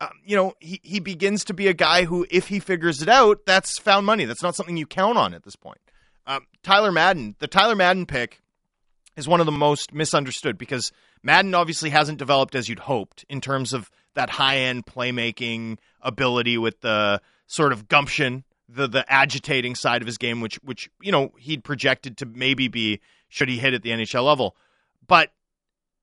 [0.00, 3.08] um, you know, he, he begins to be a guy who, if he figures it
[3.08, 4.24] out, that's found money.
[4.24, 5.78] That's not something you count on at this point.
[6.26, 8.40] Um, Tyler Madden, the Tyler Madden pick
[9.16, 10.90] is one of the most misunderstood because
[11.22, 16.56] Madden obviously hasn't developed as you'd hoped in terms of that high end playmaking ability
[16.56, 17.20] with the
[17.50, 21.64] sort of gumption, the the agitating side of his game, which which you know he'd
[21.64, 24.56] projected to maybe be should he hit at the NHL level.
[25.06, 25.32] But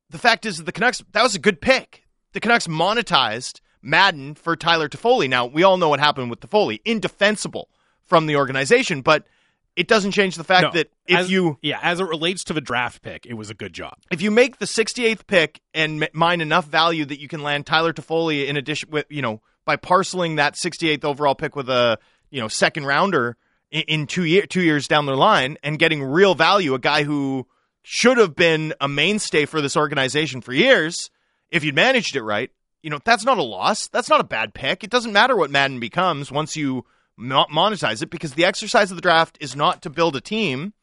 [0.10, 2.04] the fact is that the Canucks that was a good pick.
[2.34, 5.30] The Canucks monetized Madden for Tyler Toffoli.
[5.30, 6.80] Now, we all know what happened with Toffoli.
[6.84, 7.70] Indefensible
[8.04, 9.26] from the organization, but
[9.78, 12.54] it doesn't change the fact no, that if as, you yeah, as it relates to
[12.54, 13.94] the draft pick, it was a good job.
[14.12, 17.94] If you make the 68th pick and mine enough value that you can land Tyler
[17.94, 22.00] Toffoli in addition with you know by parceling that 68th overall pick with a
[22.32, 23.38] you know second rounder
[23.70, 27.04] in, in two year two years down the line and getting real value, a guy
[27.04, 27.46] who
[27.84, 31.12] should have been a mainstay for this organization for years
[31.52, 32.50] if you'd managed it right
[32.88, 33.88] you know, that's not a loss.
[33.88, 34.84] That's not a bad pick.
[34.84, 36.86] It doesn't matter what Madden becomes once you
[37.20, 40.74] monetize it because the exercise of the draft is not to build a team,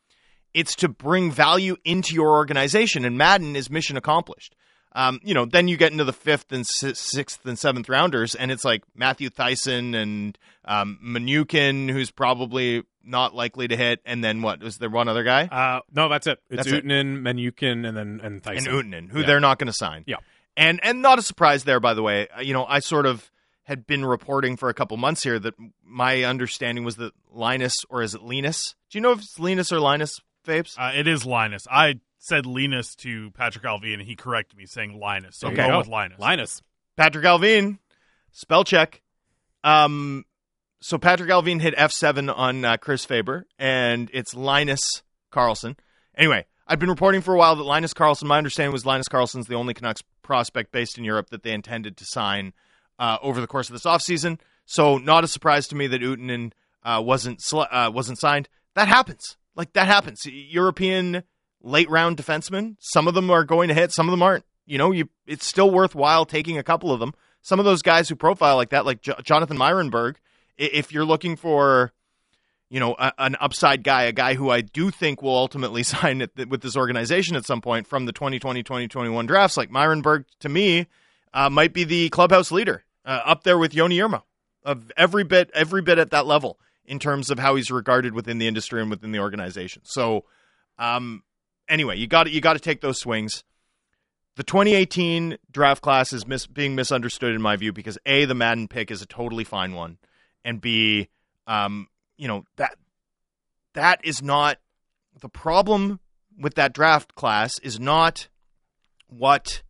[0.53, 3.05] it's to bring value into your organization.
[3.05, 4.55] And Madden is mission accomplished.
[4.95, 8.53] Um, you know, then you get into the fifth and sixth and seventh rounders, and
[8.53, 14.01] it's like Matthew Thiessen and um, Manukyan, who's probably not likely to hit.
[14.05, 15.47] And then what was there one other guy?
[15.47, 16.39] Uh, no, that's it.
[16.49, 18.69] It's that's Utunen, Manukyan, and then and Thiessen.
[18.69, 19.27] And Utunen, who yeah.
[19.27, 20.05] they're not going to sign.
[20.07, 20.17] Yeah.
[20.57, 22.29] And and not a surprise there, by the way.
[22.29, 23.31] Uh, you know, I sort of
[23.65, 28.03] had been reporting for a couple months here that my understanding was that Linus, or
[28.03, 28.75] is it Linus?
[28.91, 30.79] Do you know if it's Linus or Linus, Fapes?
[30.79, 31.67] Uh, it is Linus.
[31.71, 35.37] I said Linus to Patrik Allvin, and he corrected me saying Linus.
[35.37, 35.61] So okay.
[35.63, 36.19] I'm going with Linus.
[36.19, 36.63] Linus.
[36.99, 37.79] Patrik Allvin,
[38.33, 39.03] spell check.
[39.63, 40.25] Um,
[40.81, 45.77] so Patrik Allvin hit F7 on uh, Chris Faber, and it's Linus Karlsson.
[46.17, 49.47] Anyway, I've been reporting for a while that Linus Karlsson, my understanding was Linus Karlsson's
[49.47, 52.55] the only Canucks prospect based in Europe that they intended to sign
[52.99, 54.39] uh, over the course of this offseason.
[54.65, 56.53] So not a surprise to me that Utunen
[56.83, 58.49] uh, wasn't uh, wasn't signed.
[58.75, 59.37] That happens.
[59.55, 60.25] Like that happens.
[60.25, 61.23] European
[61.65, 64.45] late round defensemen, some of them are going to hit, some of them aren't.
[64.67, 67.15] You know, you it's still worthwhile taking a couple of them.
[67.43, 70.17] some of those guys who profile like that, like J- Jonathan Myrenberg,
[70.57, 71.93] if you're looking for,
[72.71, 76.23] you know, a, an upside guy, a guy who I do think will ultimately sign
[76.23, 80.87] it with this organization at some point from the 2020-2021 drafts, like Myrenberg, to me,
[81.35, 84.23] uh, might be the clubhouse leader uh, up there with Joni Jurmo
[84.65, 88.39] of every bit, every bit at that level in terms of how he's regarded within
[88.39, 89.83] the industry and within the organization.
[89.85, 90.25] So,
[90.79, 91.23] um,
[91.69, 93.45] anyway, you got you got to take those swings.
[94.37, 98.67] The 2018 draft class is mis- being misunderstood in my view because a the Madden
[98.67, 99.99] pick is a totally fine one,
[100.45, 101.09] and b,
[101.47, 102.77] um, you know that
[103.75, 104.59] that is not
[105.21, 106.01] the problem
[106.39, 108.29] with that draft class is not
[109.07, 109.63] what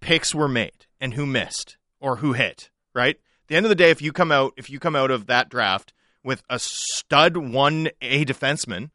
[0.00, 2.70] picks were made and who missed or who hit.
[2.94, 3.16] Right.
[3.16, 5.26] At the end of the day, if you come out if you come out of
[5.26, 5.92] that draft
[6.22, 8.90] with a stud one A defenseman,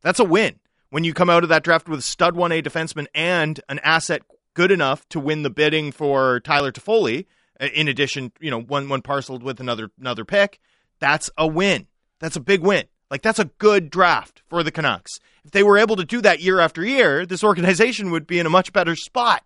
[0.00, 0.58] that's a win
[0.92, 4.20] when you come out of that draft with a stud 1A defenseman and an asset
[4.52, 7.24] good enough to win the bidding for Tyler Toffoli,
[7.58, 10.60] uh, in addition, you know, one one parceled with another another pick,
[11.00, 11.86] that's a win.
[12.20, 12.84] That's a big win.
[13.10, 15.18] Like that's a good draft for the Canucks.
[15.46, 18.44] If they were able to do that year after year, this organization would be in
[18.44, 19.42] a much better spot.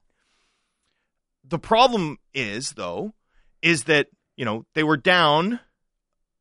[1.44, 3.14] The problem is though
[3.62, 5.60] is that, you know, they were down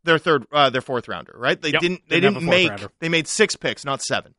[0.03, 1.61] their third uh, their fourth rounder, right?
[1.61, 2.89] They Yep, didn't they didn't didn't make rounder.
[3.01, 4.33] they made 6 picks, not 7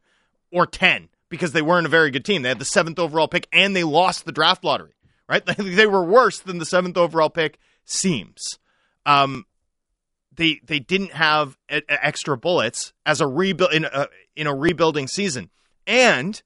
[0.52, 2.42] or 10 because they weren't a very good team.
[2.42, 4.94] They had the seventh overall pick and they lost the draft lottery,
[5.28, 5.44] right?
[5.58, 8.58] they were worse than the seventh overall pick seems.
[9.04, 9.46] Um,
[10.34, 14.54] they they didn't have e- e- extra bullets as a rebuild in a, in a
[14.54, 15.50] rebuilding season,
[15.86, 16.42] and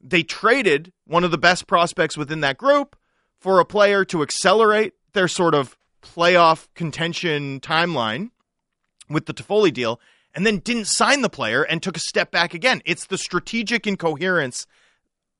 [0.00, 2.96] they traded one of the best prospects within that group
[3.38, 8.30] for a player to accelerate their sort of playoff contention timeline
[9.08, 10.00] with the Toffoli deal
[10.36, 12.82] and then didn't sign the player and took a step back again.
[12.84, 14.66] It's the strategic incoherence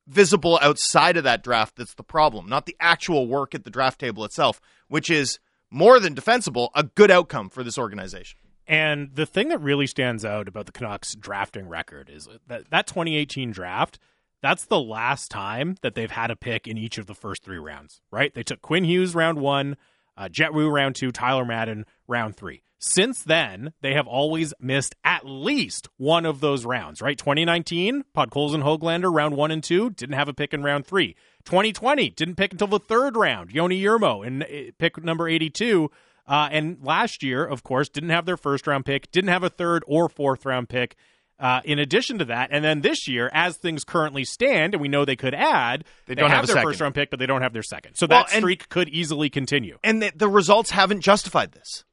[0.07, 4.01] visible outside of that draft that's the problem, not the actual work at the draft
[4.01, 5.39] table itself, which is
[5.71, 8.39] more than defensible, a good outcome for this organization.
[8.67, 12.87] And the thing that really stands out about the Canucks drafting record is that that
[12.87, 13.99] 2018 draft,
[14.43, 17.59] that's the last time that they've had a pick in each of the first three
[17.59, 18.33] rounds, right?
[18.33, 19.77] They took Quinn Hughes round one,
[20.17, 22.63] uh, Jett Woo round two, Tyler Madden round three.
[22.79, 27.17] Since then, they have always missed at least one of those rounds, right?
[27.17, 31.17] 2019, Podkolzin Hoglander round one and two, didn't have a pick in round three.
[31.47, 33.51] 2020, didn't pick until the third round.
[33.51, 34.47] Joni Jurmo in uh,
[34.79, 35.91] pick number 82.
[36.29, 39.49] Uh, and last year, of course, didn't have their first round pick, didn't have a
[39.51, 40.97] third or fourth round pick.
[41.39, 44.89] Uh, in addition to that, and then this year, as things currently stand, and we
[44.89, 46.69] know they could add, They don't have, have their second.
[46.71, 47.95] first round pick, but they don't have their second.
[47.95, 49.79] So Well, that and- streak could easily continue.
[49.85, 51.85] And the, the results haven't justified this.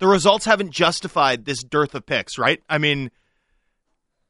[0.00, 2.62] The results haven't justified this dearth of picks, right?
[2.68, 3.10] I mean,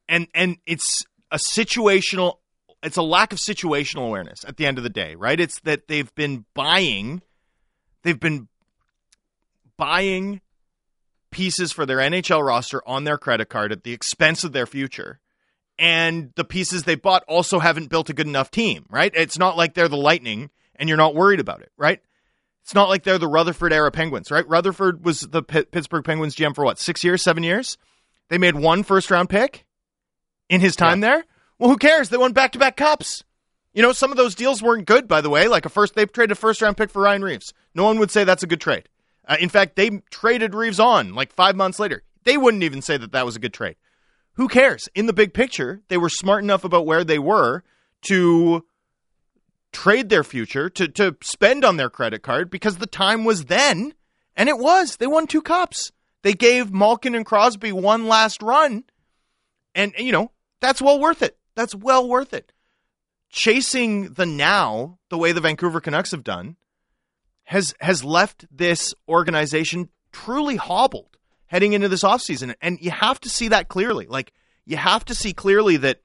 [0.09, 2.35] and and it's a situational
[2.83, 5.39] it's a lack of situational awareness at the end of the day, right?
[5.39, 7.23] It's that they've been buying
[8.03, 8.49] they've been
[9.77, 10.41] buying
[11.31, 15.21] pieces for their NHL roster on their credit card at the expense of their future.
[15.79, 19.13] And the pieces they bought also haven't built a good enough team, right?
[19.15, 22.01] It's not like they're the Lightning and you're not worried about it, right?
[22.71, 24.49] It's not like they're the Rutherford era Penguins, right?
[24.49, 27.77] Rutherford was the P- Pittsburgh Penguins GM for what, six years, seven years?
[28.29, 29.67] They made one first round pick
[30.49, 31.25] in his time there.
[31.59, 32.11] Well, who cares?
[32.11, 33.25] They won back to back cups.
[33.75, 35.49] You know, some of those deals weren't good, by the way.
[35.49, 37.53] Like a first, they traded a first round pick for Ryan Reaves.
[37.75, 38.89] No one would say that's a good trade.
[39.27, 42.05] Uh, in fact, they traded Reaves on like five months later.
[42.23, 43.75] They wouldn't even say that that was a good trade.
[44.35, 44.89] Who cares?
[44.95, 47.65] In the big picture, they were smart enough about where they were
[48.03, 48.65] to
[49.73, 53.95] trade their future to to spend on their credit card because the time was then,
[54.37, 54.97] and it was.
[54.97, 55.93] They won two cups.
[56.23, 58.85] They gave Malkin and Crosby one last run,
[59.75, 61.39] and you know that's well worth it.
[61.55, 62.53] That's well worth it.
[63.31, 66.57] Chasing the now the way the Vancouver Canucks have done
[67.45, 71.17] has has left this organization truly hobbled
[71.47, 72.55] heading into this offseason.
[72.63, 74.07] And you have to see that clearly.
[74.07, 74.33] Like
[74.65, 76.01] you have to see clearly that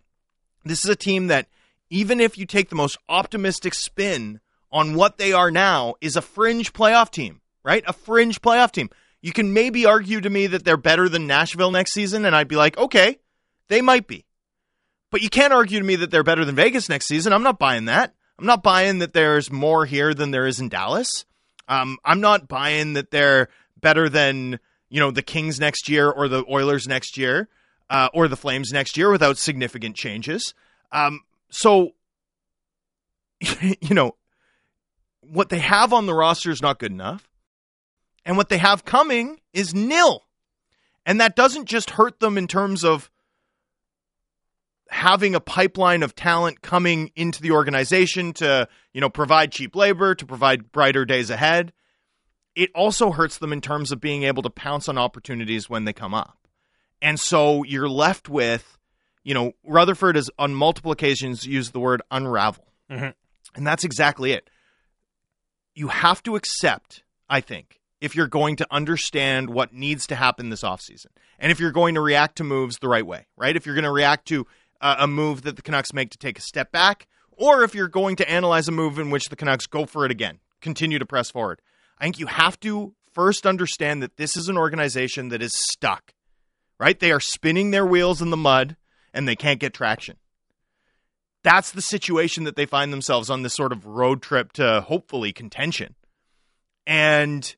[0.63, 1.47] this is a team that
[1.89, 4.39] even if you take the most optimistic spin
[4.71, 7.83] on what they are now is a fringe playoff team, right?
[7.87, 8.89] A fringe playoff team.
[9.21, 12.47] You can maybe argue to me that they're better than Nashville next season and I'd
[12.47, 13.19] be like, "Okay,
[13.67, 14.25] they might be."
[15.11, 17.31] But you can't argue to me that they're better than Vegas next season.
[17.31, 18.13] I'm not buying that.
[18.37, 21.25] I'm not buying that there's more here than there is in Dallas.
[21.67, 23.47] Um, I'm not buying that they're
[23.79, 24.59] better than
[24.89, 27.47] you know the Kings next year or the Oilers next year
[27.89, 30.53] uh, or the Flames next year without significant changes.
[30.91, 31.21] Um,
[31.55, 31.91] so
[33.81, 34.15] you know
[35.21, 37.27] what they have on the roster is not good enough,
[38.25, 40.23] and what they have coming is nil,
[41.05, 43.09] and that doesn't just hurt them in terms of
[44.89, 50.13] having a pipeline of talent coming into the organization to, you know, provide cheap labor,
[50.13, 51.73] to provide brighter days ahead,
[52.55, 55.93] it also hurts them in terms of being able to pounce on opportunities when they
[55.93, 56.37] come up.
[57.01, 58.77] And so you're left with,
[59.25, 62.65] you know, Rutherford has on multiple occasions used the word unravel.
[62.89, 63.13] Mhm.
[63.55, 64.49] And that's exactly it.
[65.73, 70.49] You have to accept, I think, if you're going to understand what needs to happen
[70.49, 71.07] this offseason
[71.39, 73.55] and if you're going to react to moves the right way, right?
[73.55, 74.45] If you're going to react to
[74.79, 77.87] uh, a move that the Canucks make to take a step back, or if you're
[77.87, 81.05] going to analyze a move in which the Canucks go for it again, continue to
[81.05, 81.61] press forward.
[81.97, 86.13] I think you have to first understand that this is an organization that is stuck,
[86.79, 86.99] right?
[86.99, 88.75] They are spinning their wheels in the mud
[89.15, 90.17] and they can't get traction.
[91.43, 95.31] That's the situation that they find themselves on this sort of road trip to hopefully
[95.31, 95.95] contention.
[96.85, 97.55] And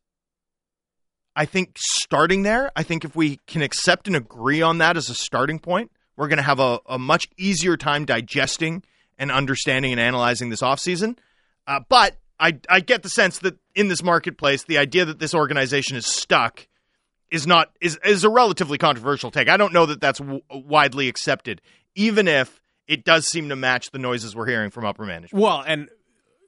[1.35, 5.09] I think starting there, I think if we can accept and agree on that as
[5.09, 8.83] a starting point, we're going to have a, a much easier time digesting
[9.17, 11.17] and understanding and analyzing this offseason.
[11.65, 15.33] Uh, but I, I get the sense that in this marketplace, the idea that this
[15.33, 16.67] organization is stuck
[17.31, 19.49] is not is is a relatively controversial take.
[19.49, 21.61] I don't know that that's w- widely accepted,
[21.95, 25.41] even if it does seem to match the noises we're hearing from upper management.
[25.43, 25.89] Well, and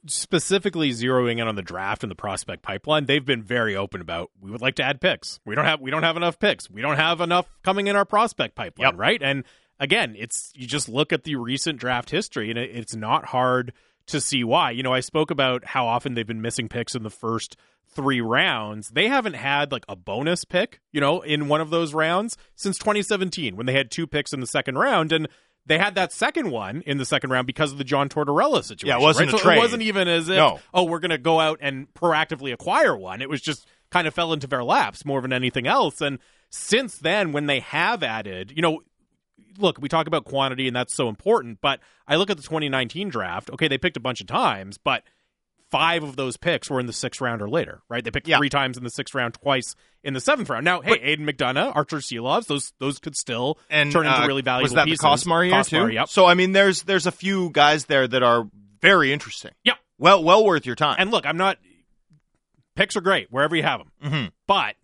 [0.06, 4.30] specifically zeroing in on the draft and the prospect pipeline, they've been very open about
[4.40, 5.40] we would like to add picks.
[5.44, 6.70] We don't have we don't have enough picks.
[6.70, 8.98] We don't have enough coming in our prospect pipeline, Yep.
[8.98, 9.22] right?
[9.22, 9.44] And
[9.78, 13.72] again, it's you just look at the recent draft history and it, it's not hard
[14.10, 14.70] to see why.
[14.72, 17.56] You know, I spoke about how often they've been missing picks in the first
[17.94, 18.90] 3 rounds.
[18.90, 22.78] They haven't had like a bonus pick, you know, in one of those rounds since
[22.78, 25.28] 2017 when they had two picks in the second round and
[25.66, 28.88] they had that second one in the second round because of the John Tortorella situation.
[28.88, 29.34] Yeah, it wasn't right?
[29.34, 29.56] a So trade.
[29.56, 30.58] It wasn't even as if, No.
[30.72, 33.20] oh, we're going to go out and proactively acquire one.
[33.22, 36.00] It was just kind of fell into their laps more than anything else.
[36.00, 38.80] And since then, when they have added, you know,
[39.58, 43.08] look, we talk about quantity and that's so important, but I look at the 2019
[43.08, 43.50] draft.
[43.50, 45.02] Okay, they picked a bunch of times, but
[45.70, 48.02] five of those picks were in the sixth round or later, right?
[48.02, 48.38] They picked Yeah.
[48.38, 50.64] three times in the sixth round, twice in the seventh round.
[50.64, 54.42] Now, hey, Aidan McDonough, Arturs Silovs, those those could still and turn into uh, really
[54.42, 54.98] valuable Was that pieces.
[54.98, 55.94] the Costmar year Costmar, too?
[55.94, 56.08] Yep.
[56.08, 58.48] So I mean, there's there's a few guys there that are
[58.80, 59.52] very interesting.
[59.64, 59.76] Yep.
[59.98, 60.96] Well, well worth your time.
[60.98, 61.58] And look, I'm not
[62.76, 64.30] picks are great wherever you have them, Mhm.
[64.46, 64.74] but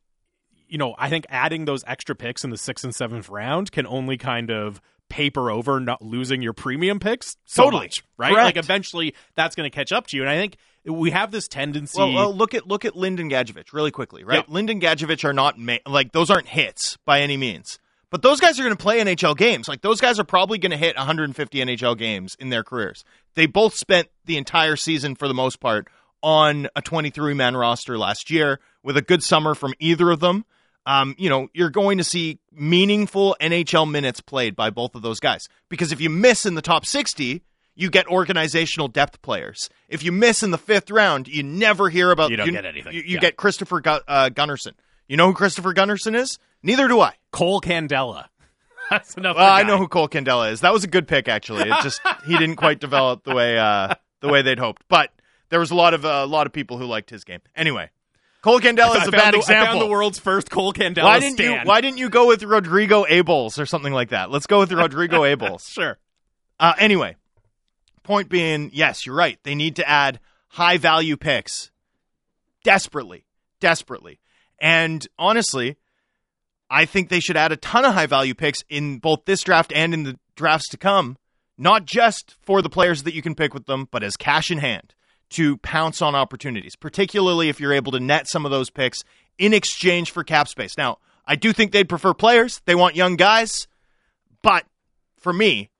[0.68, 3.86] you know, I think adding those extra picks in the sixth and seventh round can
[3.86, 7.84] only kind of paper over not losing your premium picks so Totally.
[7.86, 8.32] much, right?
[8.32, 8.44] Correct.
[8.44, 11.48] Like eventually that's going to catch up to you, and I think we have this
[11.48, 11.98] tendency.
[11.98, 14.36] Well, well, look at look at Lyndon Gadjovich really quickly, right?
[14.38, 14.46] Yep.
[14.48, 17.78] Lyndon Gadjovich are not ma- like those aren't hits by any means,
[18.10, 19.68] but those guys are going to play NHL games.
[19.68, 23.04] Like those guys are probably going to hit 150 NHL games in their careers.
[23.34, 25.88] They both spent the entire season for the most part
[26.22, 30.44] on a 23 man roster last year with a good summer from either of them.
[30.86, 35.18] Um, you know, you're going to see meaningful NHL minutes played by both of those
[35.20, 37.42] guys because if you miss in the top 60,
[37.74, 39.68] you get organizational depth players.
[39.88, 42.30] If you miss in the fifth round, you never hear about.
[42.30, 42.94] You don't get anything.
[42.94, 43.20] You, you Yeah.
[43.20, 44.72] get Christopher Gu- uh, Gunnarsson.
[45.08, 46.38] You know who Kristoffer Gunnarsson is?
[46.62, 47.14] Neither do I.
[47.32, 48.26] Cole Candella.
[48.90, 49.36] That's enough.
[49.36, 50.60] Well, I know who Cole Candella is.
[50.60, 51.68] That was a good pick, actually.
[51.68, 54.84] It just he didn't quite develop the way uh, the way they'd hoped.
[54.88, 55.10] But
[55.48, 57.40] there was a lot of uh, a lot of people who liked his game.
[57.56, 57.90] Anyway,
[58.46, 61.40] Cole Candella is a bad the, I found the world's first Cole Candella why didn't
[61.40, 61.58] you.
[61.64, 64.30] Why didn't you go with Rodrigo Abols or something like that?
[64.30, 65.68] Let's go with Rodrigo Abols.
[65.68, 65.98] Sure.
[66.60, 67.16] Uh, anyway,
[68.04, 69.36] point being, yes, you're right.
[69.42, 70.20] They need to add
[70.50, 71.72] high value picks
[72.62, 73.26] desperately,
[73.58, 74.20] desperately.
[74.60, 75.76] And honestly,
[76.70, 79.72] I think they should add a ton of high value picks in both this draft
[79.74, 81.18] and in the drafts to come,
[81.58, 84.58] not just for the players that you can pick with them, but as cash in
[84.58, 84.94] hand
[85.30, 89.02] to pounce on opportunities, particularly if you're able to net some of those picks
[89.38, 90.76] in exchange for cap space.
[90.78, 92.62] Now, I do think they'd prefer players.
[92.64, 93.66] They want young guys.
[94.42, 94.64] But
[95.18, 95.70] for me,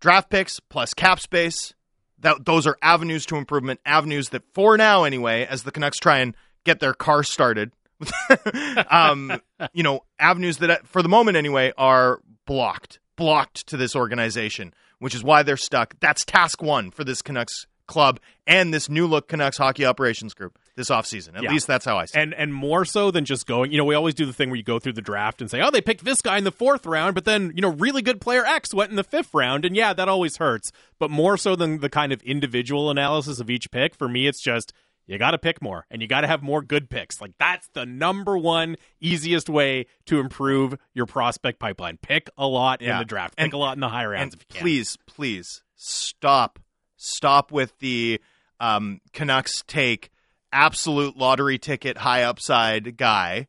[0.00, 1.74] draft picks plus cap space,
[2.20, 6.18] that those are avenues to improvement, avenues that for now anyway, as the Canucks try
[6.18, 6.34] and
[6.64, 7.72] get their car started,
[8.90, 9.40] um,
[9.72, 15.14] you know, avenues that for the moment anyway are blocked, blocked to this organization, which
[15.14, 15.94] is why they're stuck.
[16.00, 20.56] That's task one for this Canucks club and this new look Canucks hockey operations group
[20.76, 21.36] this offseason.
[21.36, 21.50] At Yeah.
[21.50, 22.22] least that's how I see it.
[22.22, 24.56] And and more so than just going, you know, we always do the thing where
[24.56, 26.86] you go through the draft and say, oh, they picked this guy in the fourth
[26.86, 29.74] round, but then you know, really good player X went in the fifth round, and
[29.74, 30.70] yeah, that always hurts.
[31.00, 34.40] But more so than the kind of individual analysis of each pick, for me, it's
[34.40, 34.72] just
[35.06, 37.18] you got to pick more, and you got to have more good picks.
[37.20, 41.96] Like that's the number one easiest way to improve your prospect pipeline.
[41.96, 43.36] Pick a lot in the draft.
[43.36, 44.60] Pick And- a lot in the higher rounds if you can.
[44.60, 46.58] please, please stop,
[46.98, 48.20] stop with the
[48.60, 50.10] um, Canucks take
[50.52, 53.46] absolute lottery ticket high upside guy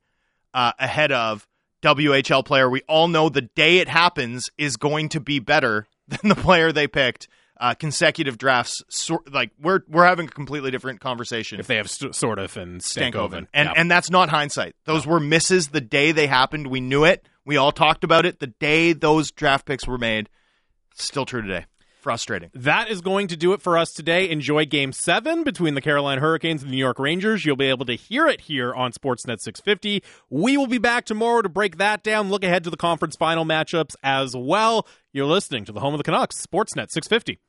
[0.54, 1.48] uh, ahead of
[1.82, 6.30] WHL player we all know the day it happens is going to be better than
[6.30, 7.28] the player they picked.
[7.62, 11.60] Uh, consecutive drafts, so, like we're we're having a completely different conversation.
[11.60, 13.74] If they have st- sort of and Stankoven, and yeah.
[13.76, 14.76] and that's not hindsight.
[14.86, 16.68] Those were misses the day they happened.
[16.68, 17.28] We knew it.
[17.44, 20.30] We all talked about it the day those draft picks were made.
[20.96, 21.66] Still true today.
[22.00, 22.50] Frustrating.
[22.54, 24.30] That is going to do it for us today.
[24.30, 27.44] Enjoy game seven between the Carolina Hurricanes and the New York Rangers.
[27.44, 30.02] You'll be able to hear it here on Sportsnet 650.
[30.30, 33.44] We will be back tomorrow to break that down, look ahead to the conference final
[33.44, 34.88] matchups as well.
[35.12, 37.40] You're listening to the home of the Canucks, Sportsnet 650.